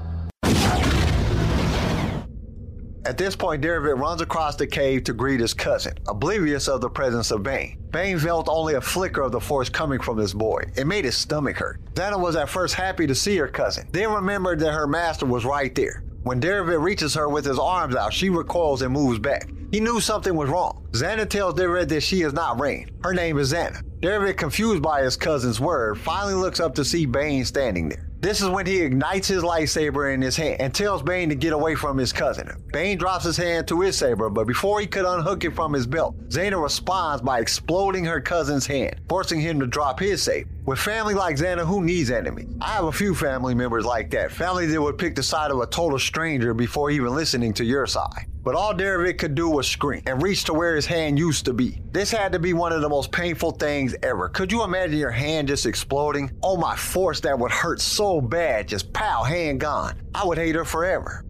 At 3.05 3.19
this 3.19 3.35
point, 3.35 3.63
Darovit 3.63 3.99
runs 3.99 4.21
across 4.21 4.55
the 4.55 4.67
cave 4.67 5.03
to 5.05 5.13
greet 5.13 5.41
his 5.41 5.55
cousin, 5.55 5.95
oblivious 6.07 6.69
of 6.69 6.81
the 6.81 6.89
presence 6.89 7.33
of 7.33 7.43
Bane. 7.43 7.79
Bane 7.91 8.19
felt 8.19 8.49
only 8.49 8.75
a 8.75 8.81
flicker 8.81 9.23
of 9.23 9.33
the 9.33 9.41
force 9.41 9.69
coming 9.69 10.01
from 10.01 10.17
this 10.17 10.33
boy. 10.33 10.63
It 10.77 10.87
made 10.87 11.05
his 11.05 11.17
stomach 11.17 11.57
hurt. 11.57 11.81
Zannah 11.95 12.21
was 12.21 12.37
at 12.37 12.49
first 12.49 12.75
happy 12.75 13.09
to 13.09 13.15
see 13.15 13.37
her 13.39 13.49
cousin, 13.49 13.89
then 13.91 14.13
remembered 14.13 14.61
that 14.61 14.73
her 14.73 14.87
master 14.87 15.27
was 15.27 15.45
right 15.45 15.75
there. 15.75 16.05
When 16.23 16.41
Darovit 16.41 16.81
reaches 16.81 17.15
her 17.15 17.29
with 17.29 17.45
his 17.45 17.59
arms 17.59 17.97
out, 17.97 18.13
she 18.13 18.31
recoils 18.31 18.83
and 18.83 18.93
moves 18.93 19.19
back. 19.19 19.51
He 19.73 19.81
knew 19.81 20.01
something 20.01 20.37
was 20.37 20.49
wrong. 20.49 20.87
Zannah 20.93 21.29
tells 21.29 21.55
Darovit 21.55 21.89
that 21.89 22.03
she 22.03 22.23
is 22.23 22.33
not 22.33 22.61
Rain. 22.61 22.89
Her 23.03 23.13
name 23.13 23.37
is 23.39 23.53
Zannah. 23.53 23.83
Darovit, 23.99 24.37
confused 24.37 24.83
by 24.83 25.03
his 25.03 25.17
cousin's 25.17 25.59
word, 25.59 25.99
finally 25.99 26.35
looks 26.35 26.61
up 26.61 26.77
to 26.77 26.85
see 26.85 27.07
Bane 27.07 27.45
standing 27.45 27.89
there. 27.89 28.12
This 28.23 28.41
is 28.41 28.49
when 28.49 28.67
he 28.67 28.81
ignites 28.81 29.27
his 29.27 29.43
lightsaber 29.43 30.15
in 30.15 30.23
his 30.23 30.37
hand 30.37 30.61
and 30.61 30.73
tells 30.73 31.03
Bane 31.03 31.29
to 31.31 31.35
get 31.35 31.53
away 31.53 31.75
from 31.75 31.99
his 31.99 32.13
cousin. 32.13 32.49
Bane 32.73 32.97
drops 32.97 33.25
his 33.25 33.37
hand 33.37 33.67
to 33.67 33.81
his 33.81 33.99
saber, 33.99 34.31
but 34.31 34.47
before 34.47 34.79
he 34.81 34.87
could 34.87 35.05
unhook 35.05 35.43
it 35.43 35.57
from 35.57 35.73
his 35.73 35.89
belt, 35.89 36.17
Zannah 36.29 36.63
responds 36.63 37.21
by 37.21 37.41
exploding 37.41 38.05
her 38.05 38.21
cousin's 38.21 38.65
hand, 38.65 38.95
forcing 39.09 39.41
him 39.41 39.59
to 39.59 39.67
drop 39.67 39.99
his 39.99 40.23
saber. 40.23 40.49
With 40.67 40.79
family 40.79 41.15
like 41.15 41.35
Zannah, 41.35 41.67
who 41.67 41.83
needs 41.83 42.13
enemies? 42.13 42.55
I 42.61 42.69
have 42.75 42.85
a 42.85 42.93
few 42.93 43.13
family 43.13 43.57
members 43.57 43.85
like 43.85 44.11
that. 44.13 44.31
Family 44.31 44.67
that 44.67 44.81
would 44.81 44.99
pick 44.99 45.17
the 45.17 45.23
side 45.25 45.51
of 45.51 45.59
a 45.59 45.67
total 45.67 45.99
stranger 45.99 46.55
before 46.55 46.93
even 46.93 47.17
listening 47.17 47.53
to 47.55 47.65
your 47.65 47.89
side. 47.89 48.27
But 48.45 48.57
all 48.57 48.75
Darovit 48.75 49.19
could 49.19 49.37
do 49.37 49.49
was 49.49 49.69
scream 49.69 50.03
and 50.07 50.21
reach 50.21 50.45
to 50.45 50.53
where 50.53 50.75
his 50.75 50.87
hand 50.87 51.17
used 51.17 51.45
to 51.45 51.53
be. 51.53 51.81
This 51.93 52.11
had 52.11 52.33
to 52.33 52.41
be 52.41 52.55
one 52.55 52.73
of 52.73 52.81
the 52.81 52.89
most 52.89 53.13
painful 53.13 53.53
things 53.53 53.95
ever. 54.03 54.29
Could 54.29 54.51
you 54.51 54.65
imagine 54.65 54.99
your 54.99 55.13
hand 55.13 55.47
just 55.47 55.65
exploding? 55.65 56.33
Oh 56.43 56.57
my 56.57 56.75
force, 56.75 57.21
that 57.21 57.39
would 57.39 57.53
hurt 57.53 57.81
so 57.81 58.21
bad. 58.21 58.67
Just 58.67 58.93
pow, 58.93 59.23
hand 59.23 59.61
gone. 59.61 59.95
I 60.13 60.25
would 60.25 60.39
hate 60.39 60.57
her 60.57 60.65
forever. 60.65 61.25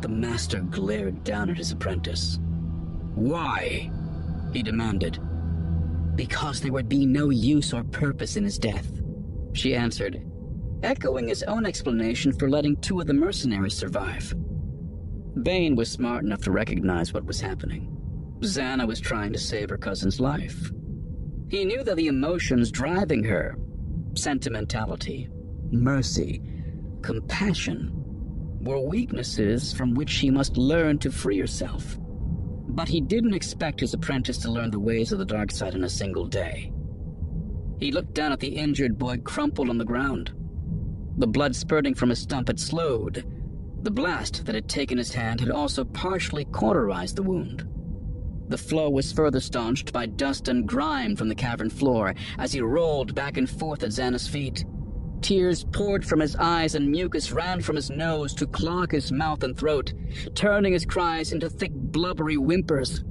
The 0.00 0.08
master 0.08 0.60
glared 0.60 1.24
down 1.24 1.50
at 1.50 1.58
his 1.58 1.72
apprentice. 1.72 2.38
Why? 3.14 3.90
he 4.52 4.62
demanded. 4.62 5.18
Because 6.14 6.60
there 6.60 6.72
would 6.72 6.88
be 6.88 7.04
no 7.04 7.30
use 7.30 7.72
or 7.72 7.82
purpose 7.82 8.36
in 8.36 8.44
his 8.44 8.58
death, 8.58 8.88
she 9.54 9.74
answered, 9.74 10.24
echoing 10.82 11.28
his 11.28 11.42
own 11.44 11.66
explanation 11.66 12.32
for 12.32 12.48
letting 12.48 12.76
two 12.76 13.00
of 13.00 13.06
the 13.06 13.14
mercenaries 13.14 13.74
survive. 13.74 14.34
Bane 15.42 15.76
was 15.76 15.90
smart 15.90 16.24
enough 16.24 16.42
to 16.42 16.50
recognize 16.50 17.12
what 17.12 17.24
was 17.24 17.40
happening. 17.40 17.96
Zannah 18.40 18.86
was 18.86 19.00
trying 19.00 19.32
to 19.32 19.38
save 19.38 19.70
her 19.70 19.78
cousin's 19.78 20.20
life. 20.20 20.70
He 21.48 21.64
knew 21.64 21.82
that 21.84 21.96
the 21.96 22.06
emotions 22.06 22.70
driving 22.70 23.24
her 23.24 23.56
sentimentality, 24.14 25.28
mercy, 25.70 26.42
compassion 27.02 27.90
were 28.60 28.80
weaknesses 28.80 29.72
from 29.72 29.94
which 29.94 30.10
she 30.10 30.30
must 30.30 30.56
learn 30.56 30.98
to 30.98 31.10
free 31.10 31.38
herself. 31.38 31.98
But 32.68 32.88
he 32.88 33.00
didn't 33.00 33.34
expect 33.34 33.80
his 33.80 33.94
apprentice 33.94 34.38
to 34.38 34.50
learn 34.50 34.70
the 34.70 34.78
ways 34.78 35.12
of 35.12 35.18
the 35.18 35.24
dark 35.24 35.50
side 35.50 35.74
in 35.74 35.84
a 35.84 35.88
single 35.88 36.26
day. 36.26 36.72
He 37.78 37.92
looked 37.92 38.14
down 38.14 38.32
at 38.32 38.40
the 38.40 38.56
injured 38.56 38.98
boy 38.98 39.18
crumpled 39.18 39.70
on 39.70 39.78
the 39.78 39.84
ground. 39.84 40.32
The 41.18 41.26
blood 41.26 41.56
spurting 41.56 41.94
from 41.94 42.10
his 42.10 42.20
stump 42.20 42.48
had 42.48 42.60
slowed, 42.60 43.24
the 43.82 43.90
blast 43.90 44.44
that 44.46 44.54
had 44.54 44.68
taken 44.68 44.98
his 44.98 45.14
hand 45.14 45.40
had 45.40 45.50
also 45.50 45.84
partially 45.84 46.44
cauterized 46.46 47.16
the 47.16 47.22
wound. 47.22 47.66
The 48.48 48.58
flow 48.58 48.90
was 48.90 49.12
further 49.12 49.40
staunched 49.40 49.92
by 49.92 50.06
dust 50.06 50.48
and 50.48 50.66
grime 50.66 51.16
from 51.16 51.28
the 51.28 51.34
cavern 51.34 51.70
floor 51.70 52.14
as 52.38 52.52
he 52.52 52.60
rolled 52.60 53.14
back 53.14 53.36
and 53.36 53.48
forth 53.48 53.82
at 53.82 53.90
Zannah's 53.90 54.26
feet. 54.26 54.64
Tears 55.22 55.64
poured 55.64 56.04
from 56.04 56.20
his 56.20 56.34
eyes 56.36 56.74
and 56.74 56.90
mucus 56.90 57.30
ran 57.30 57.60
from 57.60 57.76
his 57.76 57.90
nose 57.90 58.34
to 58.34 58.46
clog 58.46 58.90
his 58.90 59.12
mouth 59.12 59.44
and 59.44 59.56
throat, 59.56 59.92
turning 60.34 60.72
his 60.72 60.84
cries 60.84 61.32
into 61.32 61.48
thick, 61.48 61.72
blubbery 61.72 62.36
whimpers. 62.36 63.04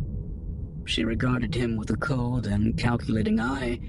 She 0.86 1.06
regarded 1.06 1.56
him 1.56 1.78
with 1.78 1.90
a 1.92 1.98
cold 1.98 2.48
and 2.48 2.78
calculating 2.78 3.40
eye, 3.40 3.80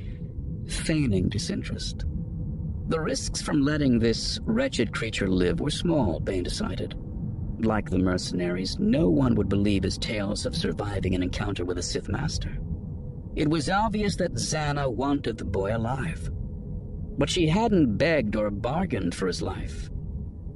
feigning 0.68 1.28
disinterest. 1.28 2.04
The 2.90 3.00
risks 3.00 3.40
from 3.40 3.62
letting 3.62 4.00
this 4.00 4.40
wretched 4.42 4.92
creature 4.92 5.28
live 5.28 5.60
were 5.60 5.70
small, 5.70 6.18
Bane 6.18 6.42
decided. 6.42 6.96
Like 7.60 7.88
the 7.88 8.00
mercenaries, 8.00 8.80
no 8.80 9.08
one 9.08 9.36
would 9.36 9.48
believe 9.48 9.84
his 9.84 9.96
tales 9.96 10.44
of 10.44 10.56
surviving 10.56 11.14
an 11.14 11.22
encounter 11.22 11.64
with 11.64 11.78
a 11.78 11.84
Sith 11.84 12.08
Master. 12.08 12.58
It 13.36 13.48
was 13.48 13.70
obvious 13.70 14.16
that 14.16 14.34
Zannah 14.34 14.92
wanted 14.92 15.38
the 15.38 15.44
boy 15.44 15.76
alive. 15.76 16.32
But 17.16 17.30
she 17.30 17.46
hadn't 17.46 17.96
begged 17.96 18.34
or 18.34 18.50
bargained 18.50 19.14
for 19.14 19.28
his 19.28 19.40
life. 19.40 19.88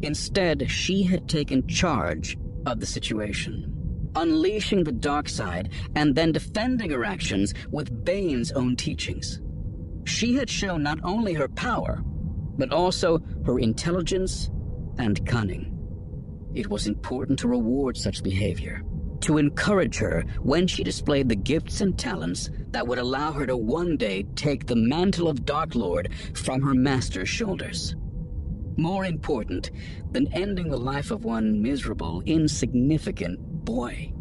Instead, 0.02 0.68
she 0.68 1.04
had 1.04 1.28
taken 1.28 1.68
charge 1.68 2.36
of 2.66 2.80
the 2.80 2.86
situation, 2.86 4.10
unleashing 4.16 4.82
the 4.82 4.90
dark 4.90 5.28
side 5.28 5.70
and 5.94 6.16
then 6.16 6.32
defending 6.32 6.90
her 6.90 7.04
actions 7.04 7.54
with 7.70 8.04
Bane's 8.04 8.50
own 8.50 8.74
teachings. 8.74 9.40
She 10.04 10.34
had 10.34 10.50
shown 10.50 10.82
not 10.82 10.98
only 11.04 11.34
her 11.34 11.46
power, 11.46 12.02
but 12.58 12.72
also 12.72 13.20
her 13.44 13.58
intelligence 13.58 14.50
and 14.98 15.26
cunning. 15.26 15.70
It 16.54 16.70
was 16.70 16.86
important 16.86 17.38
to 17.40 17.48
reward 17.48 17.96
such 17.96 18.22
behavior, 18.22 18.82
to 19.20 19.38
encourage 19.38 19.96
her 19.98 20.24
when 20.40 20.66
she 20.66 20.84
displayed 20.84 21.28
the 21.28 21.34
gifts 21.34 21.80
and 21.80 21.98
talents 21.98 22.50
that 22.70 22.86
would 22.86 22.98
allow 22.98 23.32
her 23.32 23.46
to 23.46 23.56
one 23.56 23.96
day 23.96 24.24
take 24.36 24.66
the 24.66 24.76
mantle 24.76 25.28
of 25.28 25.44
Dark 25.44 25.74
Lord 25.74 26.10
from 26.34 26.62
her 26.62 26.74
master's 26.74 27.28
shoulders. 27.28 27.96
More 28.76 29.04
important 29.04 29.70
than 30.12 30.32
ending 30.32 30.68
the 30.68 30.78
life 30.78 31.10
of 31.10 31.24
one 31.24 31.62
miserable, 31.62 32.22
insignificant 32.26 33.38
boy. 33.64 34.12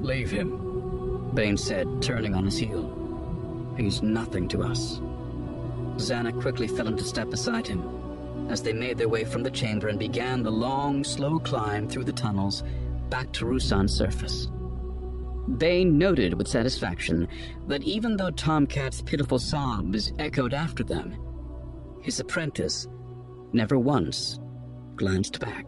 Leave 0.00 0.30
him, 0.30 1.30
Bane 1.34 1.56
said, 1.56 1.86
turning 2.00 2.34
on 2.34 2.44
his 2.44 2.58
heel. 2.58 3.74
He's 3.76 4.02
nothing 4.02 4.48
to 4.48 4.62
us. 4.62 5.00
Zannah 5.98 6.40
quickly 6.40 6.68
fell 6.68 6.88
into 6.88 7.04
step 7.04 7.30
beside 7.30 7.66
him 7.66 8.48
as 8.48 8.62
they 8.62 8.72
made 8.72 8.96
their 8.96 9.08
way 9.08 9.24
from 9.24 9.42
the 9.42 9.50
chamber 9.50 9.88
and 9.88 9.98
began 9.98 10.42
the 10.42 10.50
long, 10.50 11.04
slow 11.04 11.38
climb 11.38 11.88
through 11.88 12.04
the 12.04 12.12
tunnels 12.12 12.62
back 13.10 13.32
to 13.32 13.44
Ruusan's 13.44 13.94
surface. 13.94 14.48
Bane 15.56 15.96
noted 15.96 16.34
with 16.34 16.48
satisfaction 16.48 17.26
that 17.66 17.82
even 17.82 18.16
though 18.16 18.30
Tomcat's 18.30 19.02
pitiful 19.02 19.38
sobs 19.38 20.12
echoed 20.18 20.54
after 20.54 20.84
them, 20.84 21.16
his 22.02 22.20
apprentice 22.20 22.86
never 23.52 23.78
once 23.78 24.38
glanced 24.96 25.40
back. 25.40 25.67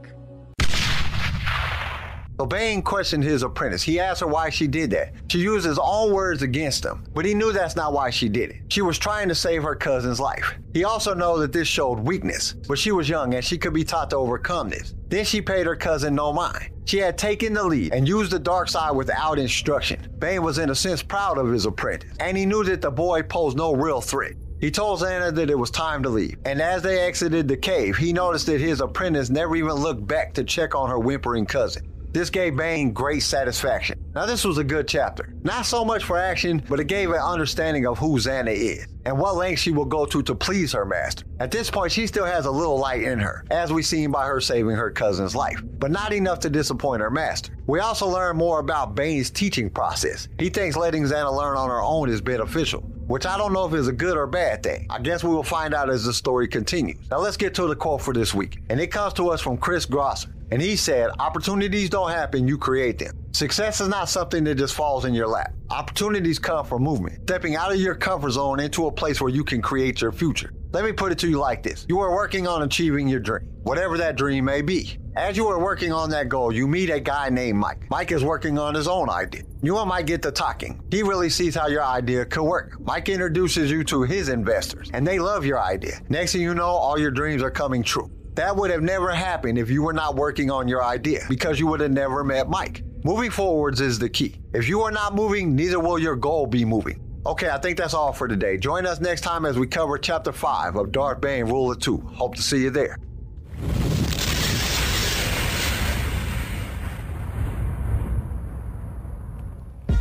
So 2.41 2.47
Bane 2.47 2.81
questioned 2.81 3.23
his 3.23 3.43
apprentice. 3.43 3.83
He 3.83 4.01
asked 4.01 4.23
her 4.23 4.27
why 4.27 4.49
she 4.49 4.67
did 4.67 4.89
that. 4.93 5.13
She 5.29 5.41
used 5.41 5.67
his 5.67 5.79
own 5.79 6.11
words 6.11 6.41
against 6.41 6.83
him, 6.83 7.05
but 7.13 7.27
he 7.27 7.35
knew 7.35 7.53
that's 7.53 7.77
not 7.77 7.93
why 7.93 8.09
she 8.09 8.31
did 8.31 8.49
it. 8.49 8.63
She 8.71 8.81
was 8.81 8.99
trying 8.99 9.29
to 9.29 9.35
save 9.35 9.63
her 9.63 9.75
cousin's 9.75 10.19
life. 10.19 10.55
He 10.73 10.85
also 10.85 11.13
knew 11.13 11.39
that 11.41 11.53
this 11.53 11.69
showed 11.69 11.99
weakness, 11.99 12.55
but 12.67 12.79
she 12.79 12.93
was 12.93 13.11
young 13.11 13.35
and 13.35 13.45
she 13.45 13.59
could 13.59 13.75
be 13.75 13.85
taught 13.85 14.09
to 14.09 14.17
overcome 14.17 14.71
this. 14.71 14.95
Then 15.09 15.27
she 15.27 15.43
paid 15.43 15.67
her 15.67 15.77
cousin 15.77 16.15
no 16.15 16.33
mind. 16.33 16.71
She 16.87 16.97
had 16.97 17.19
taken 17.19 17.53
the 17.53 17.63
lead 17.63 17.93
and 17.93 18.09
used 18.09 18.33
the 18.33 18.39
dark 18.39 18.71
side 18.71 18.93
without 18.93 19.39
instruction. 19.39 20.09
Bane 20.19 20.43
was 20.43 20.57
in 20.57 20.71
a 20.71 20.75
sense 20.75 21.03
proud 21.03 21.37
of 21.37 21.51
his 21.51 21.67
apprentice, 21.67 22.17
and 22.21 22.39
he 22.39 22.47
knew 22.47 22.65
that 22.65 22.81
the 22.81 22.91
boy 22.91 23.23
posed 23.23 23.59
no 23.59 23.75
real 23.75 24.01
threat. 24.01 24.33
He 24.61 24.71
told 24.71 25.01
Zannah 25.01 25.35
that 25.35 25.51
it 25.51 25.59
was 25.59 25.71
time 25.71 26.03
to 26.05 26.09
leave, 26.09 26.39
and 26.47 26.63
as 26.63 26.81
they 26.81 27.01
exited 27.01 27.49
the 27.49 27.57
cave, 27.59 27.99
he 27.99 28.15
noticed 28.15 28.47
that 28.47 28.63
his 28.63 28.81
apprentice 28.81 29.29
never 29.29 29.57
even 29.57 29.75
looked 29.75 30.07
back 30.07 30.33
to 30.35 30.43
check 30.43 30.75
on 30.75 30.89
her 30.89 30.99
whimpering 30.99 31.45
cousin. 31.45 32.00
This 32.13 32.29
gave 32.29 32.57
Bane 32.57 32.93
great 32.93 33.23
satisfaction. 33.23 34.03
Now, 34.17 34.27
this 34.27 34.45
was 34.45 34.59
a 34.59 34.65
good 34.65 34.89
chapter. 34.89 35.33
Not 35.45 35.65
so 35.65 35.85
much 35.85 36.03
for 36.03 36.19
action, 36.19 36.61
but 36.69 36.81
it 36.81 36.89
gave 36.89 37.11
an 37.11 37.21
understanding 37.21 37.87
of 37.87 37.99
who 37.99 38.19
Zannah 38.19 38.53
is 38.53 38.89
and 39.07 39.17
what 39.17 39.37
lengths 39.37 39.63
she 39.63 39.71
will 39.71 39.85
go 39.85 40.05
to 40.07 40.23
to 40.25 40.35
please 40.35 40.73
her 40.73 40.85
master. 40.85 41.25
At 41.39 41.53
this 41.53 41.71
point, 41.71 41.93
she 41.93 42.09
still 42.09 42.25
has 42.25 42.47
a 42.47 42.51
little 42.51 42.79
light 42.79 43.03
in 43.03 43.21
her, 43.21 43.45
as 43.53 43.73
we 43.73 43.83
seen 43.83 44.11
by 44.11 44.27
her 44.27 44.41
saving 44.41 44.75
her 44.75 44.91
cousin's 44.91 45.37
life, 45.37 45.63
but 45.79 45.93
not 45.93 46.13
enough 46.13 46.41
to 46.41 46.51
disappoint 46.51 47.01
her 47.01 47.11
master. 47.11 47.57
We 47.69 47.79
also 47.79 48.09
learn 48.09 48.37
more 48.37 48.59
about 48.59 48.97
Bane's 48.97 49.31
teaching 49.31 49.71
process. 49.71 50.29
He 50.39 50.51
thinks 50.51 50.77
letting 50.77 51.05
Zannah 51.05 51.35
learn 51.35 51.57
on 51.57 51.71
her 51.71 51.81
own 51.81 52.11
is 52.11 52.21
beneficial, 52.21 52.81
which 53.07 53.25
I 53.25 53.39
don't 53.39 53.53
know 53.53 53.67
if 53.67 53.75
is 53.75 53.87
a 53.87 53.93
good 53.93 54.17
or 54.17 54.27
bad 54.27 54.65
thing. 54.65 54.89
I 54.91 54.99
guess 54.99 55.23
we 55.23 55.31
will 55.31 55.45
find 55.45 55.75
out 55.75 55.89
as 55.89 56.05
the 56.05 56.13
story 56.13 56.49
continues. 56.49 56.99
Now 57.09 57.19
let's 57.19 57.37
get 57.37 57.55
to 57.55 57.69
the 57.69 57.77
quote 57.77 58.03
for 58.03 58.13
this 58.13 58.35
week, 58.35 58.59
and 58.69 58.81
it 58.81 58.89
comes 58.89 59.15
to 59.15 59.31
us 59.31 59.41
from 59.41 59.57
Chris 59.57 59.87
Grosser. 59.87 60.35
And 60.51 60.61
he 60.61 60.77
said, 60.77 61.11
Opportunities 61.19 61.91
don't 61.91 62.11
happen, 62.11 62.49
you 62.49 62.59
create 62.59 62.99
them. 62.99 63.17
Success 63.33 63.81
is 63.81 63.89
not 63.89 64.09
something 64.09 64.45
that 64.45 64.57
just 64.57 64.75
falls 64.75 65.05
in 65.05 65.15
your 65.15 65.29
lap. 65.29 65.55
Opportunities 65.71 66.39
come 66.39 66.67
from 66.67 66.83
movement, 66.83 67.23
stepping 67.23 67.55
out 67.55 67.73
of 67.73 67.81
your 67.81 67.95
comfort 67.95 68.33
zone 68.33 68.59
into 68.59 68.87
a 68.87 68.93
place 68.93 69.21
where 69.21 69.31
you 69.31 69.45
can 69.45 69.63
create 69.63 70.01
your 70.01 70.11
future. 70.11 70.53
Let 70.73 70.85
me 70.85 70.93
put 70.93 71.13
it 71.13 71.19
to 71.21 71.29
you 71.29 71.39
like 71.39 71.63
this 71.63 71.87
You 71.89 72.01
are 72.01 72.13
working 72.13 72.47
on 72.47 72.63
achieving 72.63 73.09
your 73.09 73.21
dream, 73.21 73.49
whatever 73.63 73.99
that 73.99 74.17
dream 74.17 74.45
may 74.45 74.63
be. 74.63 74.99
As 75.17 75.37
you 75.37 75.49
are 75.49 75.59
working 75.59 75.93
on 75.93 76.11
that 76.11 76.29
goal, 76.29 76.53
you 76.53 76.69
meet 76.69 76.89
a 76.91 77.01
guy 77.01 77.29
named 77.31 77.59
Mike. 77.59 77.91
Mike 77.91 78.13
is 78.13 78.23
working 78.23 78.59
on 78.59 78.75
his 78.75 78.87
own 78.87 79.11
idea. 79.11 79.43
You 79.63 79.77
and 79.79 79.89
Mike 79.89 80.07
get 80.07 80.23
to 80.23 80.31
talking. 80.31 80.81
He 80.91 81.03
really 81.03 81.31
sees 81.31 81.55
how 81.57 81.67
your 81.67 81.83
idea 81.83 82.25
could 82.25 82.45
work. 82.45 82.81
Mike 82.81 83.09
introduces 83.09 83.71
you 83.71 83.83
to 83.85 84.03
his 84.03 84.29
investors, 84.29 84.89
and 84.95 85.05
they 85.07 85.19
love 85.19 85.45
your 85.45 85.61
idea. 85.61 86.01
Next 86.09 86.33
thing 86.33 86.43
you 86.43 86.55
know, 86.55 86.69
all 86.69 86.99
your 86.99 87.11
dreams 87.11 87.43
are 87.43 87.51
coming 87.51 87.83
true. 87.83 88.11
That 88.41 88.57
would 88.57 88.71
have 88.71 88.81
never 88.81 89.11
happened 89.11 89.59
if 89.59 89.69
you 89.69 89.83
were 89.83 89.93
not 89.93 90.17
working 90.17 90.51
on 90.51 90.67
your 90.67 90.83
idea 90.83 91.27
because 91.29 91.61
you 91.61 91.67
would 91.67 91.81
have 91.81 91.91
never 91.91 92.25
met 92.25 92.49
Mike. 92.49 92.83
Moving 93.05 93.31
forwards 93.31 93.83
is 93.83 93.99
the 93.99 94.09
key. 94.09 94.41
If 94.55 94.67
you 94.67 94.81
are 94.81 94.91
not 94.91 95.15
moving, 95.15 95.55
neither 95.55 95.79
will 95.79 95.99
your 95.99 96.17
goal 96.17 96.47
be 96.47 96.65
moving. 96.65 97.03
Okay, 97.27 97.51
I 97.51 97.59
think 97.59 97.77
that's 97.77 97.93
all 97.93 98.15
for 98.15 98.27
today. 98.29 98.57
Join 98.57 98.87
us 98.87 98.99
next 98.99 99.21
time 99.21 99.45
as 99.45 99.59
we 99.59 99.67
cover 99.67 99.99
Chapter 99.99 100.33
5 100.33 100.77
of 100.77 100.91
Darth 100.91 101.21
Bane 101.21 101.45
Rule 101.45 101.71
of 101.71 101.81
2. 101.81 101.99
Hope 101.99 102.35
to 102.35 102.41
see 102.41 102.63
you 102.63 102.71
there. 102.71 102.97